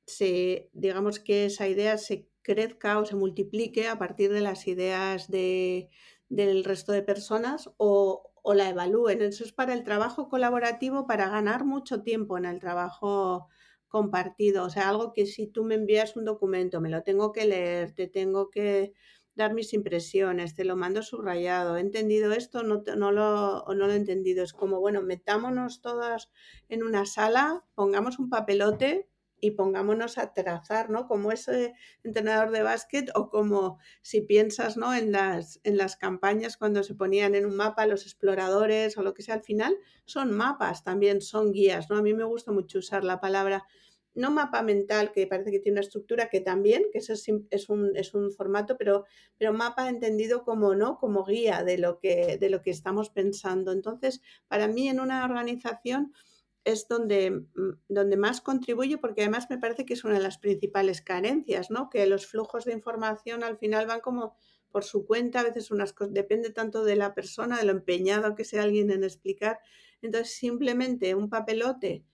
[0.07, 5.29] se, digamos que esa idea se crezca o se multiplique a partir de las ideas
[5.29, 5.91] de,
[6.29, 9.23] del resto de personas o, o la evalúen.
[9.23, 13.49] Eso es para el trabajo colaborativo, para ganar mucho tiempo en el trabajo
[13.89, 14.65] compartido.
[14.65, 17.93] O sea, algo que si tú me envías un documento, me lo tengo que leer,
[17.93, 18.95] te tengo que
[19.35, 23.93] dar mis impresiones, te lo mando subrayado, he entendido esto, no, no, lo, no lo
[23.93, 24.45] he entendido.
[24.45, 26.31] Es como, bueno, metámonos todas
[26.69, 29.10] en una sala, pongamos un papelote
[29.41, 31.07] y pongámonos a trazar, ¿no?
[31.07, 34.95] Como ese entrenador de básquet o como si piensas, ¿no?
[34.95, 39.15] En las, en las campañas cuando se ponían en un mapa los exploradores o lo
[39.15, 41.97] que sea, al final son mapas, también son guías, ¿no?
[41.97, 43.67] A mí me gusta mucho usar la palabra
[44.15, 47.69] no mapa mental, que parece que tiene una estructura, que también, que eso es, es,
[47.69, 49.05] un, es un, formato, pero,
[49.39, 50.99] pero mapa entendido como, ¿no?
[50.99, 53.73] como guía de lo, que, de lo que estamos pensando.
[53.73, 56.13] Entonces, para mí en una organización
[56.73, 60.39] es donde, mm, donde más contribuye, porque además me parece que es una de las
[60.39, 61.91] principales carencias, ¿no?
[61.91, 64.37] que los flujos de información al final van como
[64.71, 68.35] por su cuenta, a veces unas cosas, depende tanto de la persona, de lo empeñado
[68.35, 69.59] que sea alguien en explicar.
[70.01, 72.05] Entonces, simplemente un papelote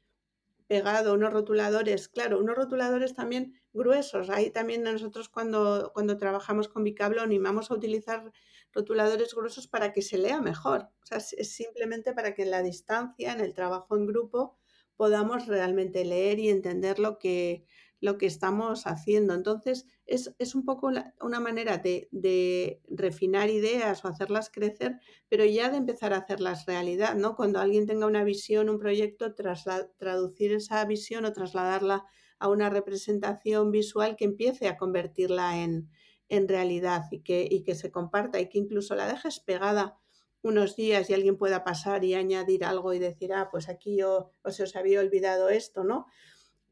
[0.66, 4.30] pegado, unos rotuladores, claro, unos rotuladores también gruesos.
[4.30, 8.32] Ahí también nosotros cuando, cuando trabajamos con Bicablo animamos a utilizar
[8.76, 10.82] rotuladores gruesos para que se lea mejor.
[11.02, 14.58] O sea, es simplemente para que en la distancia, en el trabajo en grupo,
[14.96, 17.64] podamos realmente leer y entender lo que,
[18.00, 19.32] lo que estamos haciendo.
[19.32, 25.78] Entonces, es, un poco una, manera de, refinar ideas o hacerlas crecer, pero ya de
[25.78, 27.34] empezar a hacerlas realidad, ¿no?
[27.34, 32.04] Cuando alguien tenga una visión, un proyecto, traducir esa visión o trasladarla
[32.38, 35.88] a una representación visual que empiece a convertirla en,
[36.30, 39.98] realidad y que, y que se comparta y que incluso la dejes pegada
[40.42, 44.30] unos días y alguien pueda pasar y añadir algo y decir, ah, pues aquí yo
[44.42, 46.06] o os había olvidado esto, ¿no?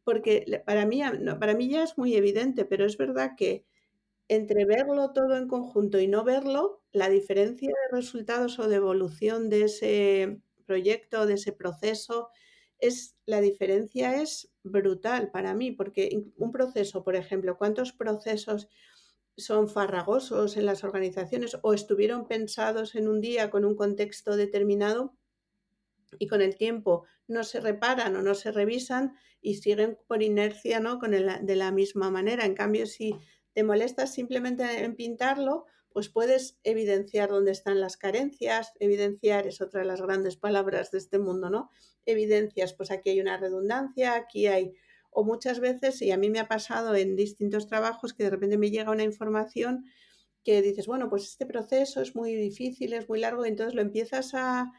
[0.04, 1.02] porque para mí,
[1.40, 3.64] para mí ya es muy evidente, pero es verdad que
[4.28, 9.48] entre verlo todo en conjunto y no verlo, la diferencia de resultados o de evolución
[9.48, 12.30] de ese proyecto, de ese proceso,
[12.78, 18.68] es, la diferencia es brutal para mí, porque un proceso, por ejemplo, ¿cuántos procesos
[19.36, 25.16] son farragosos en las organizaciones o estuvieron pensados en un día con un contexto determinado
[26.18, 30.80] y con el tiempo no se reparan o no se revisan y siguen por inercia
[30.80, 30.98] ¿no?
[30.98, 32.44] con de la misma manera.
[32.44, 33.16] En cambio, si
[33.52, 39.80] te molestas simplemente en pintarlo, pues puedes evidenciar dónde están las carencias, evidenciar es otra
[39.80, 41.70] de las grandes palabras de este mundo, ¿no?
[42.04, 44.74] Evidencias, pues aquí hay una redundancia, aquí hay,
[45.14, 48.58] o muchas veces, y a mí me ha pasado en distintos trabajos que de repente
[48.58, 49.86] me llega una información
[50.42, 53.80] que dices, bueno, pues este proceso es muy difícil, es muy largo, y entonces lo
[53.80, 54.72] empiezas a,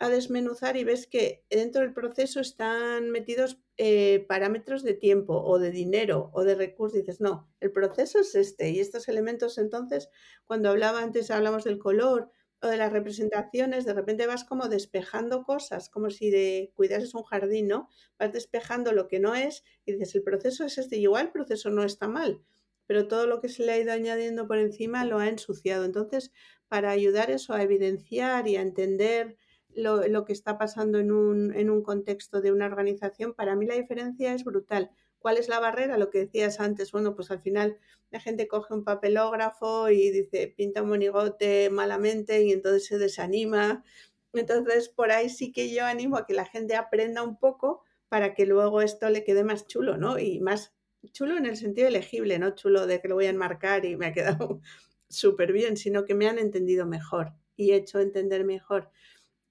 [0.00, 5.58] a desmenuzar y ves que dentro del proceso están metidos eh, parámetros de tiempo o
[5.58, 6.98] de dinero o de recursos.
[6.98, 10.08] Dices, no, el proceso es este y estos elementos entonces,
[10.46, 12.30] cuando hablaba antes, hablamos del color
[12.62, 17.22] o de las representaciones, de repente vas como despejando cosas, como si de cuidases un
[17.22, 17.88] jardín, ¿no?
[18.18, 21.70] Vas despejando lo que no es y dices, el proceso es este, igual el proceso
[21.70, 22.42] no está mal,
[22.86, 25.84] pero todo lo que se le ha ido añadiendo por encima lo ha ensuciado.
[25.84, 26.32] Entonces,
[26.68, 29.36] para ayudar eso a evidenciar y a entender
[29.74, 33.74] lo, que está pasando en un, en un contexto de una organización, para mí la
[33.74, 34.90] diferencia es brutal.
[35.20, 35.98] ¿Cuál es la barrera?
[35.98, 37.78] Lo que decías antes, bueno, pues al final
[38.10, 43.84] la gente coge un papelógrafo y dice, pinta un monigote malamente y entonces se desanima.
[44.32, 48.34] Entonces, por ahí sí que yo animo a que la gente aprenda un poco para
[48.34, 50.18] que luego esto le quede más chulo, ¿no?
[50.18, 50.74] Y más
[51.12, 54.06] chulo en el sentido elegible, no chulo de que lo voy a enmarcar y me
[54.06, 54.60] ha quedado
[55.08, 58.90] súper bien, sino que me han entendido mejor y hecho entender mejor.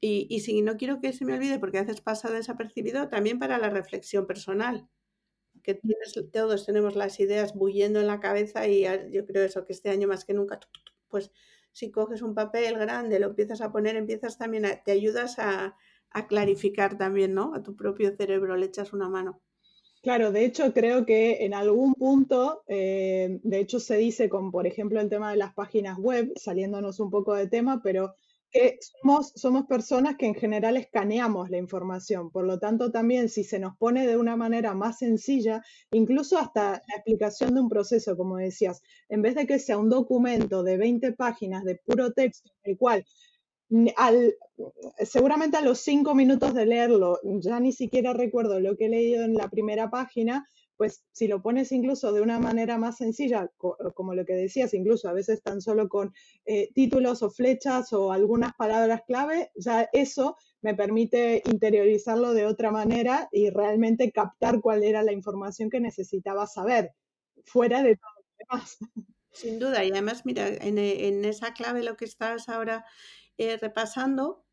[0.01, 3.57] Y, si no quiero que se me olvide, porque a veces pasa desapercibido, también para
[3.57, 4.87] la reflexión personal,
[5.61, 9.73] que tienes, todos tenemos las ideas bullendo en la cabeza y yo creo eso, que
[9.73, 10.59] este año más que nunca,
[11.09, 11.31] pues
[11.71, 15.75] si coges un papel grande, lo empiezas a poner, empiezas también, te ayudas a,
[16.11, 17.53] a clarificar también, ¿no?
[17.53, 19.41] A tu propio cerebro, le echas una mano.
[20.01, 24.65] Claro, de hecho creo que en algún punto, eh, de hecho se dice con, por
[24.65, 28.15] ejemplo, el tema de las páginas web, saliéndonos un poco de tema, pero
[28.51, 32.31] que somos, somos personas que en general escaneamos la información.
[32.31, 36.71] Por lo tanto, también si se nos pone de una manera más sencilla, incluso hasta
[36.71, 40.77] la explicación de un proceso, como decías, en vez de que sea un documento de
[40.77, 43.05] 20 páginas de puro texto, el cual
[43.97, 44.35] al,
[45.05, 49.23] seguramente a los cinco minutos de leerlo, ya ni siquiera recuerdo lo que he leído
[49.23, 50.47] en la primera página,
[50.79, 55.09] pues si lo pones incluso de una manera más sencilla, como lo que decías, incluso
[55.09, 56.13] a veces tan solo con
[56.45, 62.71] eh, títulos o flechas o algunas palabras clave, ya eso me permite interiorizarlo de otra
[62.71, 66.91] manera y realmente captar cuál era la información que necesitaba saber,
[67.43, 68.77] fuera de todo lo demás.
[69.33, 72.85] Sin duda, y además, mira, en, esa clave lo que estás ahora
[73.37, 74.45] eh, repasando,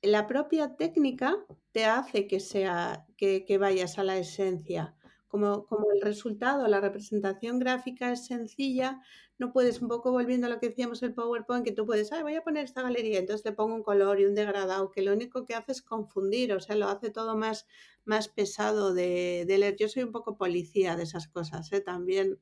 [0.00, 1.36] la propia técnica
[1.72, 4.96] te hace que, sea, que, vayas a la esencia.
[5.34, 9.00] Como, como, el resultado, la representación gráfica es sencilla,
[9.36, 12.22] no puedes, un poco volviendo a lo que decíamos el PowerPoint, que tú puedes, ah,
[12.22, 15.12] voy a poner esta galería, entonces le pongo un color y un degradado, que lo
[15.12, 17.66] único que hace es confundir, o sea, lo hace todo más,
[18.04, 19.74] más pesado de, de leer.
[19.76, 21.80] Yo soy un poco policía de esas cosas, ¿eh?
[21.80, 22.38] también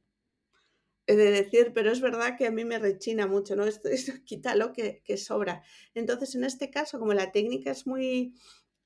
[1.07, 3.65] de decir, pero es verdad que a mí me rechina mucho, ¿no?
[3.67, 5.63] Esto, esto quita lo que, que, sobra.
[5.95, 8.35] Entonces, en este caso, como la técnica es muy,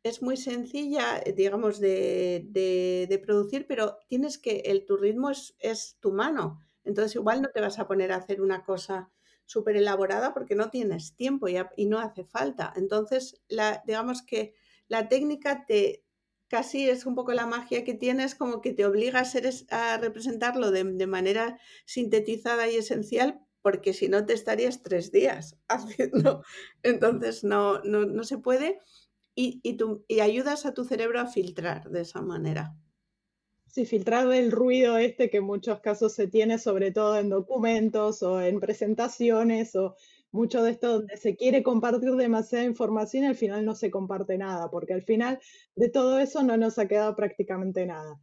[0.08, 5.30] es muy sencilla, eh, digamos, de, de, de producir, pero tienes que, el, tu ritmo
[5.30, 6.60] es, es, tu mano.
[6.84, 9.10] Entonces, igual no te vas a poner a hacer una cosa
[9.46, 12.72] súper elaborada porque no tienes tiempo y, no hace falta.
[12.76, 14.54] Entonces, la, digamos que
[14.88, 16.04] la técnica te,
[16.48, 19.98] casi es un poco la magia que tienes, como que te obliga a, ser, a
[19.98, 26.42] representarlo de, manera sintetizada y esencial, porque si no te estarías tres días haciendo.
[26.82, 28.80] Entonces no, no, se puede
[29.36, 32.74] y, y, y ayudas a tu cerebro a filtrar de esa manera.
[33.66, 38.22] Sí, filtrar el ruido este que en muchos casos se tiene, sobre todo en documentos
[38.22, 39.96] o en presentaciones o
[40.32, 44.38] mucho de esto donde se quiere compartir demasiada información y al final no se comparte
[44.38, 45.38] nada, porque al final
[45.74, 48.18] de todo eso no nos ha quedado prácticamente nada.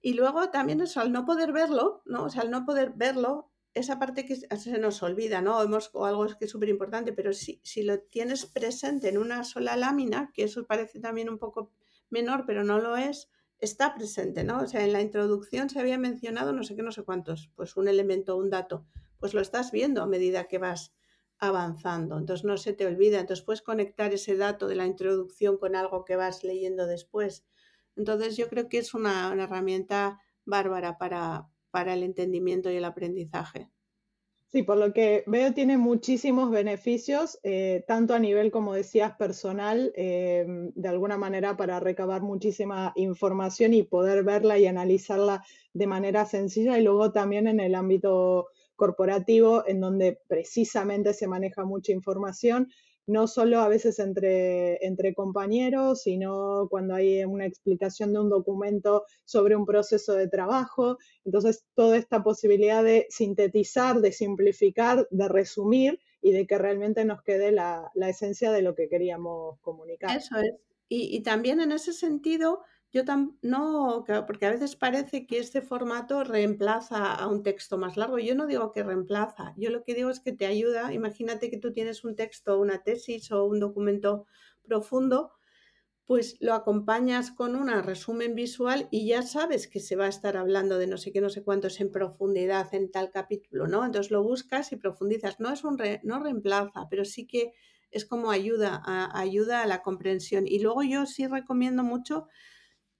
[0.00, 2.24] Y luego también eso, al no poder verlo, ¿no?
[2.24, 5.60] O sea, al no poder verlo, esa parte que se nos olvida, ¿no?
[5.62, 9.44] Hemos, o algo que es súper importante, pero si, si lo tienes presente en una
[9.44, 11.72] sola lámina, que eso parece también un poco
[12.10, 14.60] menor, pero no lo es, está presente, ¿no?
[14.60, 17.76] O sea, en la introducción se había mencionado no sé qué, no sé cuántos, pues
[17.76, 18.86] un elemento, un dato,
[19.18, 20.94] pues lo estás viendo a medida que vas
[21.38, 22.18] avanzando.
[22.18, 23.20] Entonces no se te olvida.
[23.20, 27.44] Entonces puedes conectar ese dato de la introducción con algo que vas leyendo después.
[27.96, 33.68] Entonces yo creo que es una, herramienta bárbara para, para el entendimiento y el aprendizaje.
[34.46, 39.92] Sí, por lo que veo tiene muchísimos beneficios, eh, tanto a nivel, como decías, personal,
[39.96, 46.26] eh, de alguna manera para recabar muchísima información y poder verla y analizarla de manera
[46.26, 52.68] sencilla, y luego también en el ámbito corporativo en donde precisamente se maneja mucha información,
[53.06, 59.04] no solo a veces entre, entre compañeros, sino cuando hay una explicación de un documento
[59.24, 60.98] sobre un proceso de trabajo.
[61.24, 67.22] Entonces, toda esta posibilidad de sintetizar, de simplificar, de resumir y de que realmente nos
[67.22, 70.16] quede la, la esencia de lo que queríamos comunicar.
[70.16, 70.54] Eso es.
[70.88, 72.60] Y, y también en ese sentido,
[72.94, 73.02] yo
[73.42, 78.20] no, porque a veces parece que este formato reemplaza a un texto más largo.
[78.20, 80.92] Yo no digo que reemplaza, yo lo que digo es que te ayuda.
[80.92, 84.26] Imagínate que tú tienes un texto, una tesis o un documento
[84.62, 85.32] profundo,
[86.06, 90.36] pues lo acompañas con un resumen visual y ya sabes que se va a estar
[90.36, 93.84] hablando de no sé qué, no sé cuántos en profundidad en tal capítulo, ¿no?
[93.84, 95.40] Entonces lo buscas y profundizas.
[95.40, 97.54] No es un no reemplaza, pero sí que
[97.90, 98.82] es como ayuda
[99.18, 100.46] ayuda a la comprensión.
[100.46, 102.28] Y luego yo sí recomiendo mucho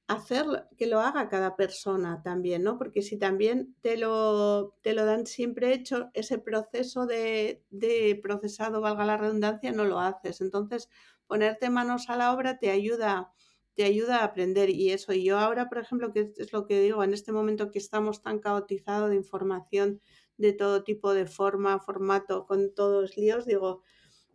[0.07, 2.79] hacer que lo haga cada persona también, ¿no?
[2.79, 8.81] Porque si también te lo, te lo dan siempre hecho, ese proceso de, de, procesado,
[8.81, 10.40] valga la redundancia, no lo haces.
[10.40, 10.88] Entonces,
[11.27, 13.33] ponerte manos a la obra te ayuda,
[13.75, 14.71] te ayuda a aprender.
[14.71, 17.71] Y eso, y yo ahora, por ejemplo, que es lo que digo, en este momento
[17.71, 20.01] que estamos tan caotizados de información
[20.37, 23.83] de todo tipo de forma, formato, con todos líos, digo,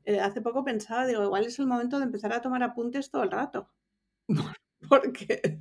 [0.05, 3.23] eh, hace poco pensaba, digo, igual es el momento de empezar a tomar apuntes todo
[3.23, 3.69] el rato.
[4.89, 5.59] porque,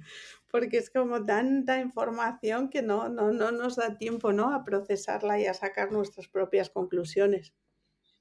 [0.51, 4.55] porque es como tanta información que no, no, no nos da tiempo ¿no?
[4.55, 7.55] a procesarla y a sacar nuestras propias conclusiones.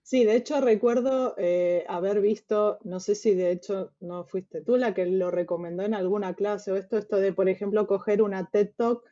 [0.01, 4.77] Sí, de hecho recuerdo eh, haber visto, no sé si de hecho no fuiste tú
[4.77, 8.49] la que lo recomendó en alguna clase o esto, esto de, por ejemplo, coger una
[8.49, 9.03] TED Talk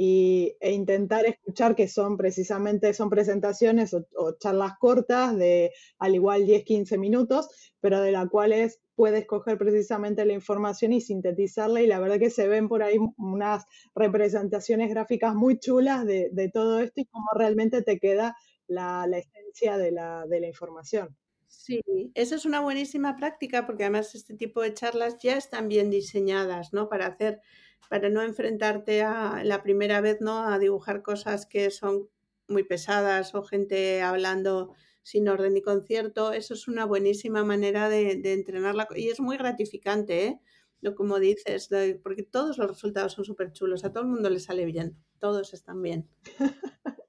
[0.00, 4.06] y, e intentar escuchar que son precisamente, son presentaciones o,
[4.38, 7.48] charlas cortas de al igual 10, 15 minutos,
[7.80, 12.30] pero de las cuales puedes coger precisamente la información y sintetizarla y la verdad que
[12.30, 13.64] se ven por ahí unas
[13.96, 18.36] representaciones gráficas muy chulas de, de todo esto y cómo realmente te queda
[18.68, 21.16] la, la esencia de la, de la información.
[21.48, 21.82] Sí,
[22.14, 26.72] esa es una buenísima práctica porque además este tipo de charlas ya están bien diseñadas,
[26.72, 26.88] ¿no?
[26.88, 27.40] Para hacer
[27.88, 30.42] para no enfrentarte a la primera vez, ¿no?
[30.46, 32.08] A dibujar cosas que son
[32.48, 36.32] muy pesadas o gente hablando sin orden ni concierto.
[36.32, 40.40] Eso es una buenísima manera de, entrenarla y es muy gratificante, ¿eh?
[40.80, 41.68] Lo como dices,
[42.04, 45.52] porque todos los resultados son súper chulos, a todo el mundo le sale bien, todos
[45.52, 46.08] están bien.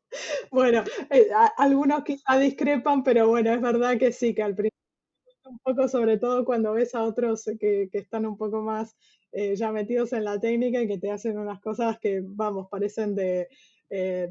[0.52, 4.80] bueno, eh, algunos quizá discrepan, pero bueno, es verdad que sí, que al principio
[5.46, 8.96] un poco, sobre todo cuando ves a otros que están un poco más
[9.32, 13.16] eh, ya metidos en la técnica y que te hacen unas cosas que, vamos, parecen
[13.16, 13.48] de,
[13.90, 14.30] eh,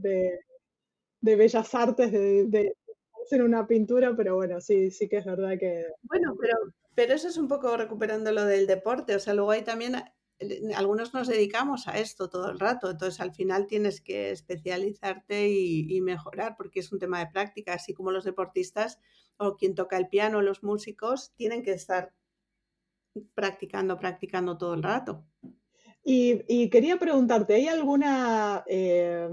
[1.20, 2.76] de, bellas artes, de, de
[3.24, 5.84] hacer una pintura, pero bueno, sí, sí que es verdad que...
[6.02, 6.56] Bueno, pero,
[6.94, 9.96] pero eso es un poco recuperando lo del deporte, o sea, luego hay también
[10.40, 15.48] eh, algunos nos dedicamos a esto todo el rato, entonces al final tienes que especializarte
[15.48, 18.98] y, y, mejorar porque es un tema de práctica, así como los deportistas
[19.36, 22.12] o quien toca el piano, los músicos, tienen que estar
[23.34, 25.24] practicando, practicando todo el rato.
[26.04, 29.28] Y, quería preguntarte, ¿hay alguna, eh,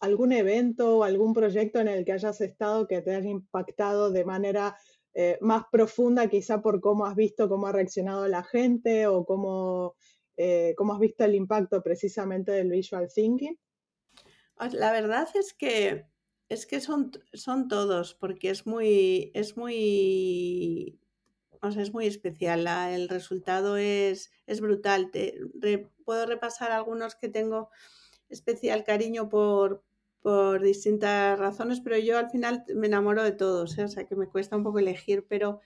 [0.00, 4.24] algún evento o algún proyecto en el que hayas estado que te haya impactado de
[4.24, 4.76] manera
[5.14, 9.96] eh, más profunda, quizá por cómo has visto cómo ha reaccionado la gente o cómo,
[10.36, 13.58] eh, cómo has visto el impacto precisamente del visual thinking?
[14.72, 16.04] La verdad es que
[16.48, 20.98] es que son, son todos, porque es muy, es muy
[21.62, 22.66] o sea, es muy especial.
[22.90, 25.10] el resultado es, es brutal.
[25.10, 25.38] Te,
[26.04, 27.70] puedo repasar algunos que tengo
[28.28, 29.82] especial cariño por,
[30.20, 33.84] por distintas razones, pero yo al final me enamoro de todos, ¿eh?
[33.84, 35.60] o sea que me cuesta un poco elegir, pero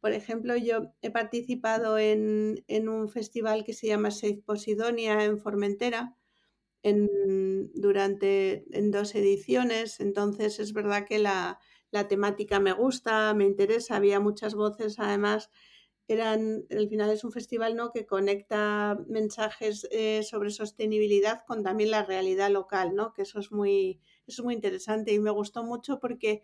[0.00, 5.38] por ejemplo yo he participado en, en un festival que se llama Safe Posidonia en
[5.38, 6.16] Formentera
[6.82, 11.58] en, durante en dos ediciones, entonces es verdad que la,
[11.90, 15.50] la temática me gusta, me interesa, había muchas voces, además
[16.08, 17.92] eran, al final es un festival ¿no?
[17.92, 23.12] que conecta mensajes eh, sobre sostenibilidad con también la realidad local, ¿no?
[23.12, 26.42] que eso es muy, es muy interesante y me gustó mucho porque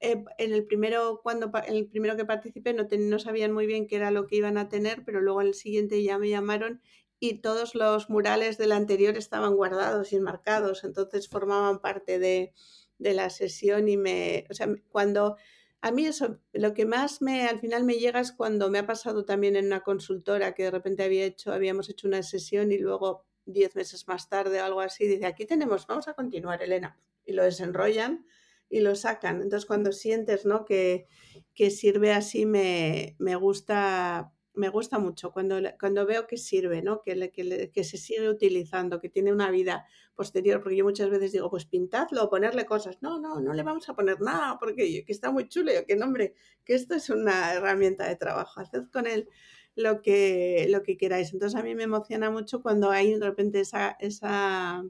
[0.00, 3.86] eh, en el primero, cuando en el primero que participé no, no sabían muy bien
[3.86, 6.82] qué era lo que iban a tener, pero luego en el siguiente ya me llamaron
[7.20, 12.52] y todos los murales del anterior estaban guardados y enmarcados, entonces formaban parte de,
[12.98, 15.36] de la sesión y me, o sea, cuando
[15.80, 18.86] a mí eso, lo que más me, al final me llega es cuando me ha
[18.86, 22.78] pasado también en una consultora que de repente había hecho, habíamos hecho una sesión y
[22.78, 26.98] luego diez meses más tarde o algo así, dice, aquí tenemos, vamos a continuar, Elena.
[27.24, 28.26] Y lo desenrollan
[28.68, 29.40] y lo sacan.
[29.42, 30.64] Entonces cuando sientes, ¿no?
[30.64, 31.06] Que,
[31.54, 37.00] que sirve así, me, me gusta me gusta mucho cuando, cuando veo que sirve, ¿no?
[37.00, 39.86] que, que, que, se sigue utilizando, que tiene una vida
[40.18, 42.98] posterior, porque yo muchas veces digo, pues pintadlo o ponerle cosas.
[43.00, 46.34] No, no, no le vamos a poner nada, porque que está muy chulo, que nombre,
[46.64, 49.28] que esto es una herramienta de trabajo, haced con él
[49.76, 51.32] lo que, lo que queráis.
[51.32, 54.84] Entonces a mí me emociona mucho cuando hay de repente esa, esa,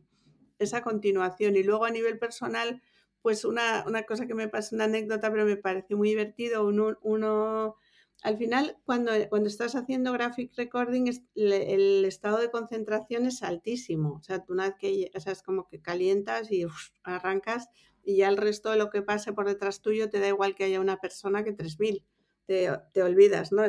[0.58, 1.56] esa continuación.
[1.56, 2.82] Y luego a nivel personal,
[3.20, 7.76] pues una, una cosa que me pasa, una anécdota, pero me parece muy divertido, uno
[8.22, 11.06] al final, cuando, cuando estás haciendo graphic recording,
[11.36, 14.14] el, estado de concentración es altísimo.
[14.14, 16.66] O sea, una vez que o es como que calientas y
[17.04, 17.68] arrancas
[18.04, 20.64] y ya el resto de lo que pase por detrás tuyo te da igual que
[20.64, 22.04] haya una persona que 3.000.
[22.46, 23.62] Te, te olvidas, ¿no?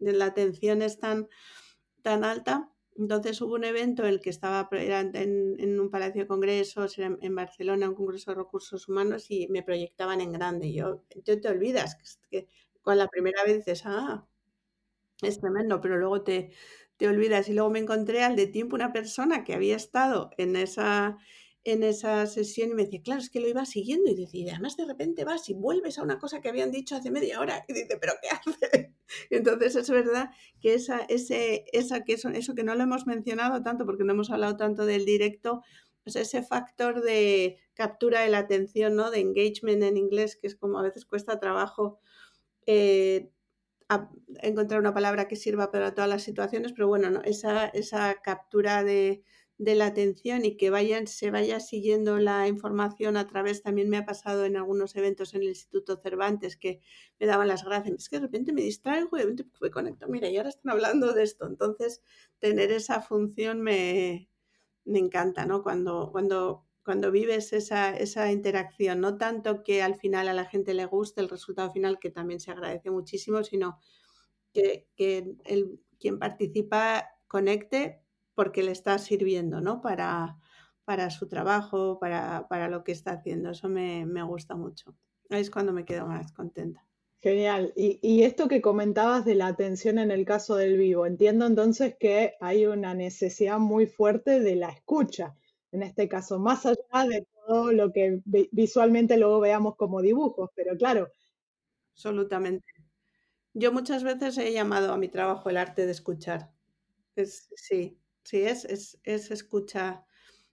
[0.00, 1.28] la atención es tan,
[2.02, 2.70] tan alta.
[2.96, 5.14] Entonces hubo un evento en el que estaba en,
[5.58, 9.62] en, un palacio de congresos en, en, Barcelona, un congreso de recursos humanos, y me
[9.62, 10.72] proyectaban en grande.
[10.72, 11.96] Yo, yo te olvidas
[12.28, 12.48] que,
[12.96, 14.26] la primera vez dices, ah,
[15.22, 16.50] es tremendo, pero luego te,
[16.96, 17.48] te olvidas.
[17.48, 21.18] Y luego me encontré al de tiempo una persona que había estado en esa,
[21.64, 24.76] en esa sesión y me decía, claro, es que lo iba siguiendo y decía, además
[24.76, 27.72] de repente vas y vuelves a una cosa que habían dicho hace media hora y
[27.72, 28.94] dice, pero ¿qué hace?
[29.30, 30.30] entonces es verdad
[30.60, 34.12] que esa, ese, esa, que eso, eso que no lo hemos mencionado tanto porque no
[34.12, 35.62] hemos hablado tanto del directo,
[36.04, 39.10] pues ese factor de captura de la atención, ¿no?
[39.10, 42.00] De engagement en inglés, que es como a veces cuesta trabajo
[42.70, 43.32] eh,
[44.42, 49.24] encontrar una palabra que sirva para todas las situaciones, pero bueno, esa, esa captura de,
[49.56, 54.04] la atención y que vayan, se vaya siguiendo la información a través, también me ha
[54.04, 56.80] pasado en algunos eventos en el Instituto Cervantes que
[57.18, 60.06] me daban las gracias, es que de repente me distraigo y de repente me conecto,
[60.06, 62.02] mira, y ahora están hablando de esto, entonces
[62.38, 64.28] tener esa función me,
[64.84, 65.62] me encanta, ¿no?
[65.62, 70.72] Cuando, cuando, cuando vives esa, esa interacción, no tanto que al final a la gente
[70.72, 73.78] le guste el resultado final, que también se agradece muchísimo, sino
[74.54, 78.00] que, que el, quien participa conecte
[78.34, 79.82] porque le está sirviendo, ¿no?
[79.82, 80.38] Para,
[80.86, 83.50] para su trabajo, para, para, lo que está haciendo.
[83.50, 84.96] Eso me, me gusta mucho.
[85.28, 86.86] Es cuando me quedo más contenta.
[87.20, 87.74] Genial.
[87.76, 91.96] Y, y, esto que comentabas de la atención en el caso del vivo, entiendo entonces
[92.00, 95.34] que hay una necesidad muy fuerte de la escucha,
[95.72, 98.20] en este caso, más allá de todo lo que
[98.52, 101.08] visualmente luego veamos como dibujos, pero claro.
[101.94, 102.64] Absolutamente.
[103.54, 106.52] Yo muchas veces he llamado a mi trabajo el arte de escuchar.
[107.16, 110.06] Es, sí, sí, es, es, es escucha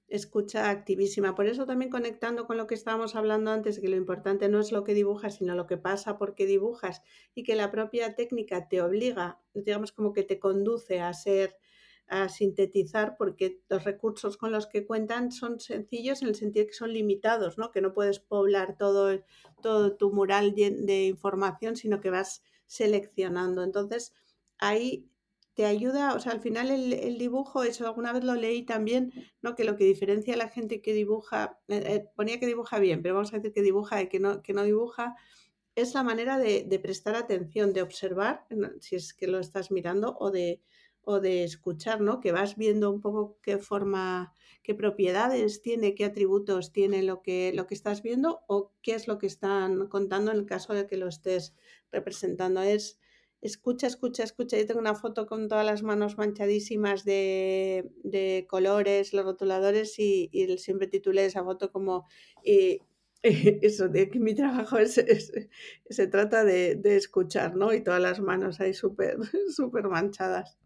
[0.09, 1.35] escucha activísima.
[1.35, 4.71] Por eso también conectando con lo que estábamos hablando antes, que lo importante no es
[4.71, 7.01] lo que dibujas, sino lo que pasa porque dibujas
[7.35, 11.57] y que la propia técnica te obliga, digamos como que te conduce a ser
[12.07, 16.73] a sintetizar porque los recursos con los que cuentan son sencillos en el sentido que
[16.73, 17.71] son limitados, ¿no?
[17.71, 19.19] Que no puedes poblar todo,
[19.61, 23.63] todo tu mural de información, sino que vas seleccionando.
[23.63, 24.13] Entonces,
[24.57, 25.09] ahí
[25.55, 29.55] te ayuda, o sea, al final el, dibujo, eso alguna vez lo leí también, ¿no?
[29.55, 33.01] Que lo que diferencia a la gente que dibuja, eh, eh, ponía que dibuja bien,
[33.01, 35.15] pero vamos a decir que dibuja y que no, que no dibuja,
[35.75, 38.45] es la manera de, prestar atención, de observar,
[38.81, 40.61] si es que lo estás mirando, o de,
[41.05, 42.19] o de escuchar, ¿no?
[42.19, 44.33] Que vas viendo un poco qué forma,
[44.63, 49.07] qué propiedades tiene, qué atributos tiene lo que, lo que estás viendo, o qué es
[49.07, 51.53] lo que están contando en el caso de que lo estés
[51.91, 52.61] representando.
[52.61, 52.99] Es
[53.45, 54.57] escucha, escucha, escucha.
[54.57, 60.29] Yo tengo una foto con todas las manos manchadísimas de, de colores, los rotuladores, y,
[60.57, 62.05] siempre titulé esa foto como
[62.43, 62.81] y,
[63.23, 64.95] eso, de que mi trabajo es,
[65.89, 67.73] se trata de, de, escuchar, ¿no?
[67.73, 69.17] Y todas las manos ahí súper,
[69.55, 70.57] súper manchadas.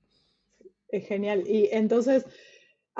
[0.89, 1.43] Es genial.
[1.47, 2.25] Y entonces,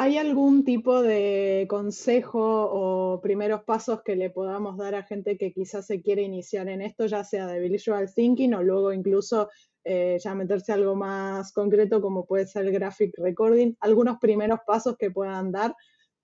[0.02, 5.52] ¿Hay algún tipo de consejo o primeros pasos que le podamos dar a gente que
[5.52, 9.50] quizás se quiere iniciar en esto, ya sea de visual thinking o luego incluso
[9.84, 13.76] eh, ya meterse algo más concreto como puede ser graphic recording?
[13.82, 15.76] ¿Algunos primeros pasos que puedan dar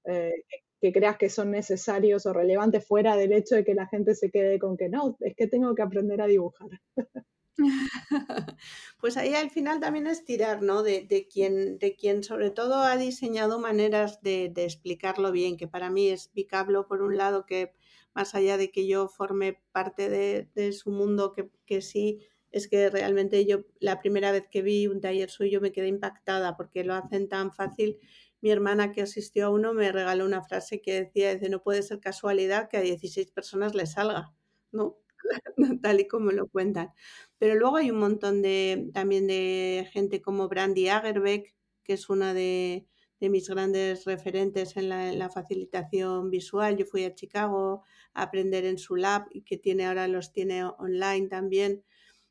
[0.05, 0.45] eh,
[0.80, 4.32] que creas que son necesarios o relevantes fuera del hecho de que la gente se
[4.32, 6.70] quede con que no, es que tengo que aprender a dibujar?
[8.99, 10.84] Pues ahí al final también es tirar, ¿no?
[10.84, 16.10] De, quien, de quien sobre todo ha diseñado maneras de, explicarlo bien, que para mí
[16.10, 17.74] es Picablo, por un lado, que
[18.14, 21.34] más allá de que yo forme parte de, su mundo,
[21.66, 22.20] que, sí,
[22.51, 26.56] es que realmente yo la primera vez que vi un taller suyo me quedé impactada
[26.56, 27.99] porque lo hacen tan fácil.
[28.41, 31.99] Mi hermana que asistió a uno me regaló una frase que decía, no puede ser
[31.99, 34.34] casualidad que a 16 personas le salga,
[34.72, 34.97] ¿no?
[35.82, 36.89] Tal y como lo cuentan.
[37.38, 41.53] Pero luego hay un montón de también de gente como Brandy Agerbeck,
[41.84, 42.88] que es una de,
[43.19, 46.78] mis grandes referentes en la, en la, facilitación visual.
[46.78, 50.63] Yo fui a Chicago a aprender en su lab y que tiene ahora los tiene
[50.63, 51.84] online también.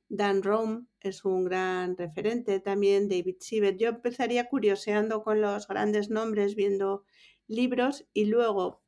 [0.09, 3.78] Dan Rome es un gran referente también, David Siebert.
[3.78, 7.05] Yo empezaría curioseando con los grandes nombres, viendo
[7.49, 8.84] libros y luego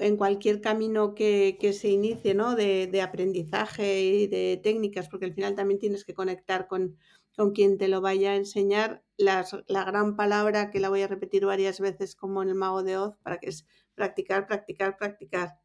[0.00, 2.56] en cualquier camino que, que se inicie, ¿no?
[2.56, 6.96] De, de, aprendizaje y de técnicas, porque al final también tienes que conectar con,
[7.36, 9.02] con quien te lo vaya a enseñar.
[9.16, 9.44] La
[9.84, 13.16] gran palabra que la voy a repetir varias veces como en el mago de Oz,
[13.22, 15.58] para que es practicar, practicar, practicar.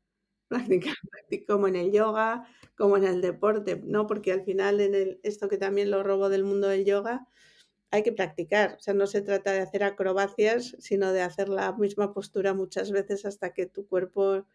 [0.47, 4.05] Practicar, practicar, como en el yoga, como en el deporte, ¿no?
[4.05, 7.27] Porque al final en el, esto que también lo robo del mundo del yoga,
[7.95, 8.75] hay que practicar.
[8.77, 12.91] O sea, no se trata de hacer acrobacias, sino de hacer la misma postura muchas
[12.91, 14.45] veces hasta que tu cuerpo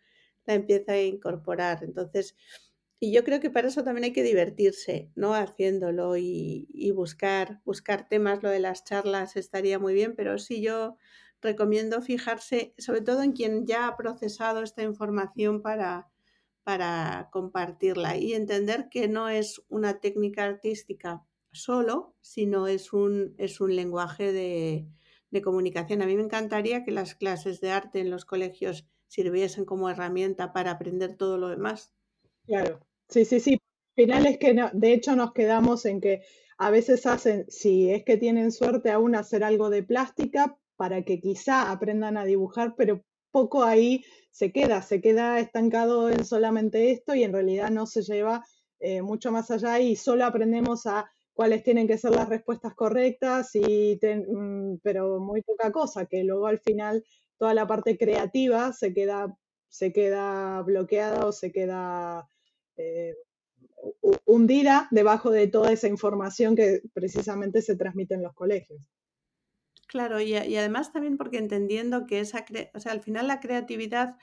[0.46, 1.82] la empieza a incorporar.
[1.82, 2.36] Entonces,
[3.00, 5.34] y yo creo que para eso también hay que divertirse, ¿no?
[5.34, 8.42] Haciéndolo y, buscar, buscar temas.
[8.42, 10.96] Lo de las charlas estaría muy bien, pero sí yo
[11.40, 16.10] recomiendo fijarse sobre todo en quien ya ha procesado esta información para,
[16.62, 23.60] para compartirla y entender que no es una técnica artística solo, sino es un, es
[23.60, 24.86] un lenguaje de,
[25.30, 26.02] de, comunicación.
[26.02, 30.52] A mí me encantaría que las clases de arte en los colegios sirviesen como herramienta
[30.52, 31.92] para aprender todo lo demás.
[32.46, 33.52] Claro, sí, sí, sí.
[33.96, 36.22] Al final es que, no, de hecho, nos quedamos en que
[36.58, 41.20] a veces hacen, si es que tienen suerte aún, hacer algo de plástica para que
[41.20, 47.14] quizá aprendan a dibujar, pero poco ahí se queda, se queda estancado en solamente esto
[47.14, 48.44] y en realidad no se lleva
[48.78, 53.54] eh, mucho más allá y solo aprendemos a cuáles tienen que ser las respuestas correctas,
[53.54, 57.02] y mm, pero muy poca cosa, que luego al final
[57.38, 59.34] toda la parte creativa se queda,
[59.66, 62.28] se queda bloqueada o se queda
[62.76, 63.16] eh,
[64.26, 68.82] hundida debajo de toda esa información que precisamente se transmite en los colegios.
[69.86, 74.18] Claro, y, además también porque entendiendo que esa, o sea, al final la creatividad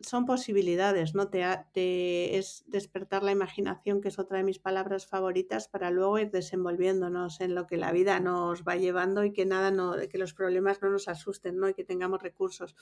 [0.00, 1.28] son posibilidades, ¿no?
[1.28, 6.30] Te, es despertar la imaginación, que es otra de mis palabras favoritas, para luego ir
[6.30, 10.34] desenvolviéndonos en lo que la vida nos va llevando y que nada, no, que los
[10.34, 11.68] problemas no nos asusten, ¿no?
[11.68, 12.74] Y que tengamos recursos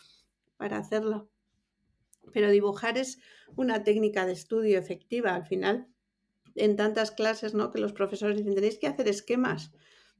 [0.57, 1.29] para hacerlo.
[2.33, 3.19] Pero dibujar es
[3.57, 5.35] una técnica de estudio efectiva.
[5.35, 5.89] Al final,
[6.55, 7.71] en tantas clases, ¿no?
[7.71, 9.73] Que los profesores dicen, tenéis que hacer esquemas,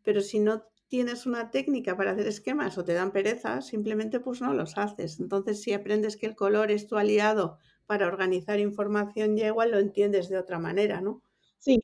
[0.03, 4.41] pero si no tienes una técnica para hacer esquemas o te dan pereza, simplemente pues
[4.41, 5.21] no los haces.
[5.21, 9.79] Entonces, si aprendes que el color es tu aliado para organizar información, ya igual lo
[9.79, 11.23] entiendes de otra manera, ¿no?
[11.59, 11.81] Sí,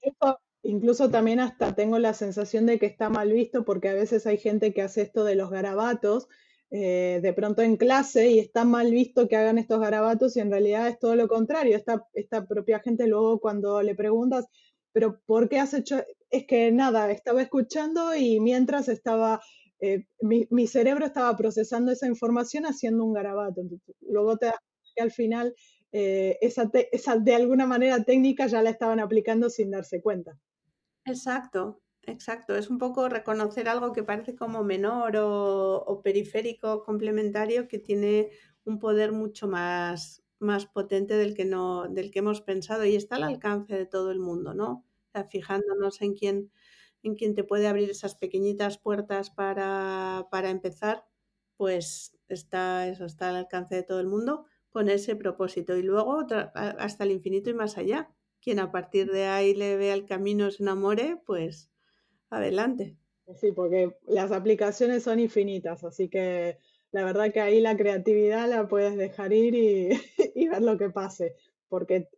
[0.63, 4.39] incluso, también hasta tengo la sensación de que está mal visto porque a veces hay
[4.39, 6.29] gente que hace esto de los garabatos
[6.71, 10.51] eh, de pronto en clase y está mal visto que hagan estos garabatos y en
[10.51, 11.77] realidad es todo lo contrario.
[11.77, 14.47] Esta, esta propia gente luego cuando le preguntas,
[14.95, 16.05] pero ¿por qué has hecho?
[16.31, 19.43] Es que nada, estaba escuchando y mientras estaba,
[19.81, 23.63] eh, mi, cerebro estaba procesando esa información haciendo un garabato.
[24.01, 24.53] luego te
[24.95, 25.53] que al final
[25.91, 30.39] eh, esa, esa, de alguna manera técnica ya la estaban aplicando sin darse cuenta.
[31.05, 32.55] Exacto, exacto.
[32.57, 38.31] Es un poco reconocer algo que parece como menor o, o periférico, complementario, que tiene
[38.65, 43.17] un poder mucho más, más potente del que, no, del que hemos pensado y está
[43.17, 44.85] al alcance de todo el mundo, ¿no?
[45.31, 46.51] fijándonos en quién,
[47.03, 51.05] en quién te puede abrir esas pequeñitas puertas para, para empezar,
[51.57, 55.77] pues está, eso está al alcance de todo el mundo con ese propósito.
[55.77, 58.11] Y luego hasta el infinito y más allá.
[58.41, 61.71] Quien a partir de ahí le vea el camino, se enamore, pues
[62.29, 62.99] adelante.
[63.37, 66.59] Sí, porque las aplicaciones son infinitas, así que
[66.95, 69.55] la verdad que ahí la creatividad la puedes dejar ir
[70.35, 71.35] y, ver lo que pase,
[71.69, 72.09] porque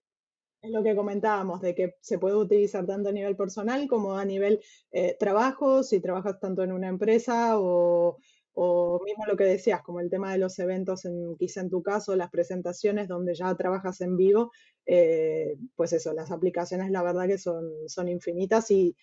[0.61, 4.25] es lo que comentábamos, de que se puede utilizar tanto a nivel personal como a
[4.27, 4.61] nivel
[4.93, 8.19] eh, trabajo, si trabajas tanto en una empresa o,
[9.03, 12.15] mismo lo que decías, como el tema de los eventos, en, quizá en tu caso,
[12.15, 14.53] las presentaciones donde ya trabajas en vivo,
[14.85, 18.95] eh, pues eso, las aplicaciones la verdad que son, son infinitas y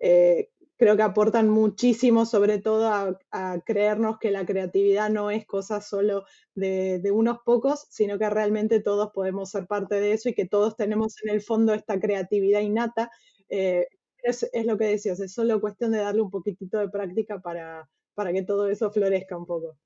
[0.00, 5.80] eh, creo que aportan muchísimo, sobre todo a, creernos que la creatividad no es cosa
[5.80, 6.24] solo
[6.54, 10.76] de, unos pocos, sino que realmente todos podemos ser parte de eso y que todos
[10.76, 13.10] tenemos en el fondo esta creatividad innata.
[13.48, 13.88] Eh,
[14.22, 18.32] es, lo que decías, es solo cuestión de darle un poquitito de práctica para, para
[18.32, 19.76] que todo eso florezca un poco.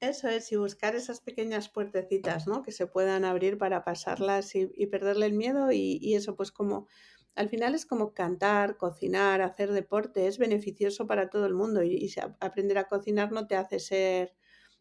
[0.00, 2.62] Eso es, y buscar esas pequeñas puertecitas, ¿no?
[2.62, 6.86] Que se puedan abrir para pasarlas y, perderle el miedo y, eso, pues como
[7.34, 12.12] al final es como cantar, cocinar, hacer deporte, es beneficioso para todo el mundo y,
[12.40, 14.34] aprender a cocinar no te hace ser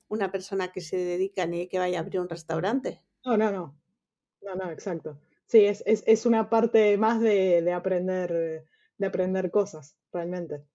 [0.09, 3.01] una persona que se dedica ni que vaya a abrir un restaurante.
[3.23, 3.75] No, no, no,
[4.41, 5.17] no, no, exacto.
[5.47, 8.65] Sí, es, es, una parte más de, de, aprender,
[8.97, 10.65] de aprender cosas, realmente.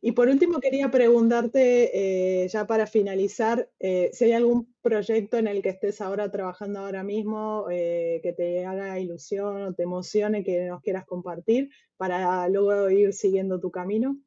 [0.00, 5.46] Y por último, quería preguntarte, eh, ya para finalizar, eh, si hay algún proyecto en
[5.46, 10.44] el que estés ahora trabajando ahora mismo, eh, que te haga ilusión o te emocione,
[10.44, 14.18] que nos quieras compartir, para luego ir siguiendo tu camino.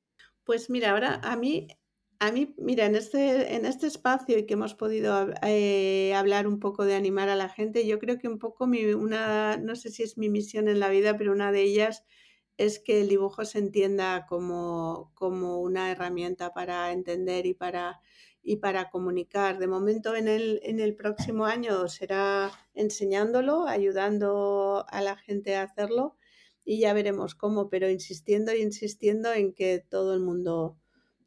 [0.43, 1.67] Pues mira, ahora a mí,
[2.19, 6.85] a mí, mira, en este, en este espacio y que hemos podido hablar un poco
[6.85, 10.03] de animar a la gente, yo creo que un poco mi, una, no sé si
[10.03, 12.05] es mi misión en la vida, pero una de ellas
[12.57, 18.01] es que el dibujo se entienda como, como una herramienta para entender y para,
[18.41, 19.59] y para comunicar.
[19.59, 25.63] De momento en el, en el próximo año será enseñándolo, ayudando a la gente a
[25.63, 26.17] hacerlo
[26.63, 30.77] y ya veremos cómo, pero insistiendo y insistiendo en que todo el mundo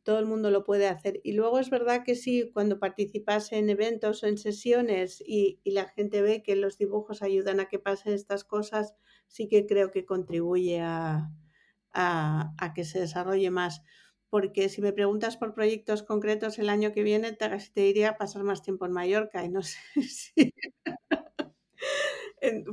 [0.09, 1.21] todo el mundo lo puede hacer.
[1.23, 5.73] Y luego es verdad que sí, cuando participas en eventos o en sesiones y, y,
[5.73, 8.95] la gente ve que los dibujos ayudan a que pasen estas cosas,
[9.29, 11.31] sí que creo que contribuye a,
[11.93, 13.83] a, que se desarrolle más.
[14.31, 18.43] Porque si me preguntas por proyectos concretos el año que viene, te, te diría pasar
[18.43, 20.55] más tiempo en Mallorca y no sé si...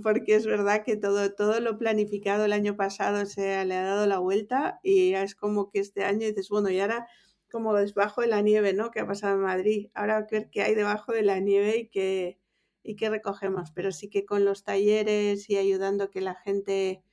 [0.03, 4.05] porque es verdad que todo, todo lo planificado el año pasado se le ha dado
[4.05, 7.07] la vuelta y es como que este año dices, bueno, y ahora
[7.51, 8.91] como debajo de la nieve, ¿no?
[8.91, 9.89] Que ha pasado en Madrid.
[9.93, 12.37] Ahora ver qué hay debajo de la nieve y qué,
[12.85, 13.71] y qué recogemos.
[13.71, 17.03] Pero sí que con los talleres y ayudando que la gente,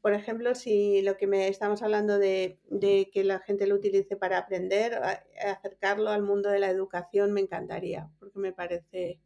[0.00, 4.16] por ejemplo, si lo que me estamos hablando de, de que la gente lo utilice
[4.16, 4.94] para aprender,
[5.44, 9.20] acercarlo al mundo de la educación, me encantaría, porque me parece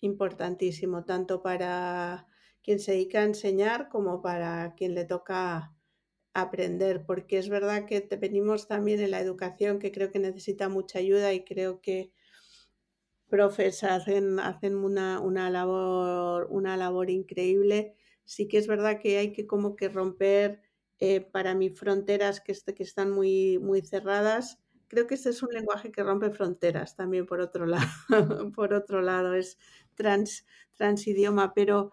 [0.00, 2.26] importantísimo, tanto para
[2.62, 5.74] quien se dedica a enseñar como para quien le toca
[6.34, 10.98] aprender, porque es verdad que venimos también en la educación, que creo que necesita mucha
[10.98, 12.12] ayuda y creo que
[13.32, 17.96] profes hacen, hacen una, una, labor, una labor increíble.
[18.24, 20.60] Sí que es verdad que hay que como que romper
[21.00, 25.48] eh, para mí fronteras que, que están muy, muy cerradas, creo que este es un
[25.54, 27.88] lenguaje que rompe fronteras también por otro lado,
[28.54, 29.58] por otro lado, es
[29.94, 31.92] trans, transidioma, pero,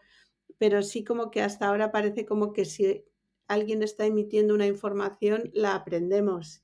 [0.57, 3.05] pero sí como que hasta ahora parece como que si
[3.47, 6.63] alguien está emitiendo una información, la aprendemos.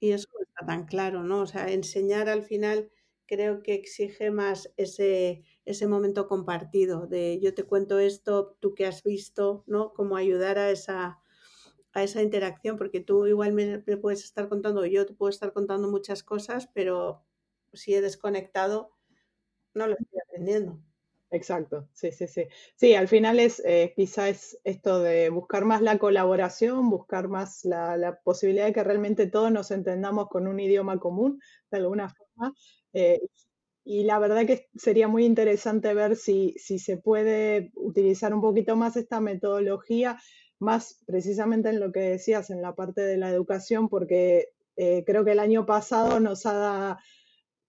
[0.00, 1.42] Y eso no está tan claro, ¿no?
[1.42, 2.90] O sea, enseñar al final
[3.26, 8.86] creo que exige más ese, ese momento compartido de yo te cuento esto, tú que
[8.86, 9.92] has visto, ¿no?
[9.94, 11.20] Como ayudar a esa,
[11.92, 15.88] a esa interacción, porque tú igual me, puedes estar contando, yo te puedo estar contando
[15.88, 17.24] muchas cosas, pero
[17.72, 18.90] si he desconectado,
[19.74, 20.80] no lo estoy aprendiendo.
[21.30, 22.46] Exacto, sí, sí, sí.
[22.76, 28.20] Sí, al final es eh, quizás esto de buscar más la colaboración, buscar más la,
[28.22, 31.40] posibilidad de que realmente todos nos entendamos con un idioma común,
[31.72, 32.54] de alguna forma.
[32.94, 33.20] Eh,
[33.84, 38.76] y la verdad que sería muy interesante ver si, si se puede utilizar un poquito
[38.76, 40.18] más esta metodología,
[40.58, 45.24] más precisamente en lo que decías, en la parte de la educación, porque eh, creo
[45.24, 46.98] que el año pasado nos ha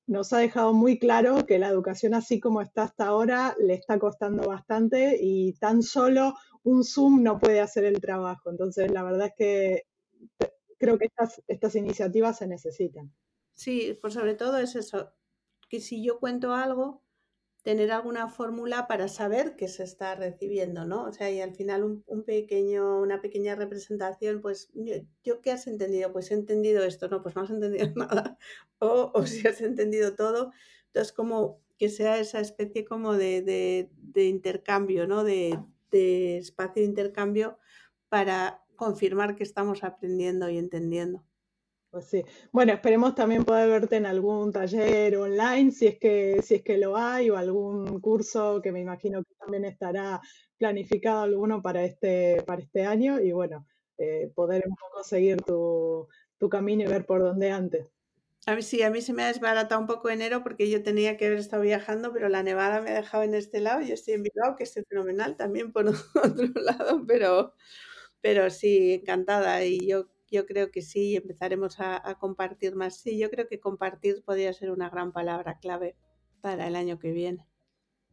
[0.08, 3.98] nos ha dejado muy claro que la educación así como está hasta ahora le está
[4.00, 8.52] costando bastante y tan solo un Zoom no puede hacer el trabajo.
[8.52, 9.84] Entonces, la verdad es que
[10.78, 13.12] creo que estas, estas iniciativas se necesitan.
[13.56, 15.14] Sí, pues sobre todo es eso,
[15.70, 17.04] que si yo cuento algo,
[17.64, 21.06] tener alguna fórmula para saber que se está recibiendo, ¿no?
[21.06, 24.70] O sea, y al final un, pequeño, una pequeña representación, pues,
[25.24, 26.12] yo, qué has entendido?
[26.14, 28.38] Pues he entendido esto, no, pues no has entendido nada,
[28.80, 30.52] o, o si has entendido todo,
[30.88, 35.24] entonces como que sea esa especie como de, intercambio, ¿no?
[35.24, 35.60] De,
[35.92, 37.58] de espacio de intercambio
[38.10, 41.26] para confirmar que estamos aprendiendo y entendiendo.
[41.96, 42.26] Pues sí.
[42.52, 46.78] Bueno, esperemos también poder verte en algún taller online, si es que, si es que
[46.78, 50.20] lo hay, o algún curso que me imagino que también estará
[50.58, 53.66] planificado alguno para este, para este año, y bueno,
[53.98, 56.10] eh, poder un poco seguir tu,
[56.52, 57.94] camino y ver por dónde antes.
[58.46, 61.16] A mí sí, a mí se me ha desbaratado un poco enero porque yo tenía
[61.16, 63.82] que haber estado viajando, pero la nevada me ha dejado en este lado.
[63.82, 65.86] Yo estoy en Bilbao, que es fenomenal también por
[66.24, 67.54] otro lado, pero,
[68.20, 69.64] pero sí, encantada.
[69.64, 72.98] Y yo yo creo que sí, empezaremos a, compartir más.
[72.98, 75.96] Sí, yo creo que compartir podría ser una gran palabra clave
[76.42, 77.46] para el año que viene.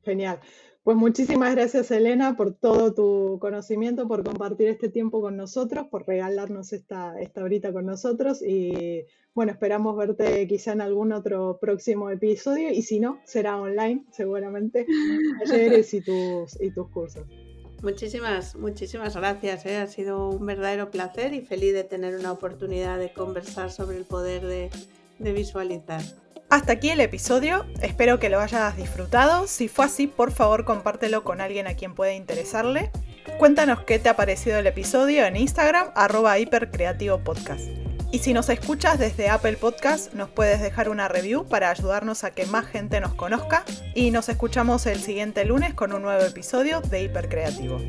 [0.05, 0.41] Genial.
[0.85, 6.07] Pues muchísimas gracias, Elena, por todo tu conocimiento, por compartir este tiempo con nosotros, por
[6.07, 8.43] regalarnos esta, esta horita con nosotros.
[8.43, 9.05] Y
[9.35, 12.71] bueno, esperamos verte quizá en algún otro próximo episodio.
[12.71, 14.87] Y si no, será online, seguramente,
[15.45, 17.27] talleres y tus, y tus cursos.
[17.83, 19.67] Muchísimas, muchísimas gracias.
[19.67, 19.79] ¿eh?
[19.79, 24.05] Ha sido un verdadero placer y feliz de tener una oportunidad de conversar sobre el
[24.05, 24.71] poder de,
[25.19, 26.01] visualizar.
[26.49, 29.47] Hasta aquí el episodio, espero que lo hayas disfrutado.
[29.47, 32.91] Si fue así, por favor compártelo con alguien a quien pueda interesarle.
[33.39, 37.92] Cuéntanos qué te ha parecido el episodio en Instagram, arroba hipercreativopodcast.
[38.13, 42.31] Y si nos escuchas desde Apple Podcast, nos puedes dejar una review para ayudarnos a
[42.31, 43.65] que más gente nos conozca.
[43.95, 47.81] Y nos escuchamos el siguiente lunes con un nuevo episodio de Hipercreativo.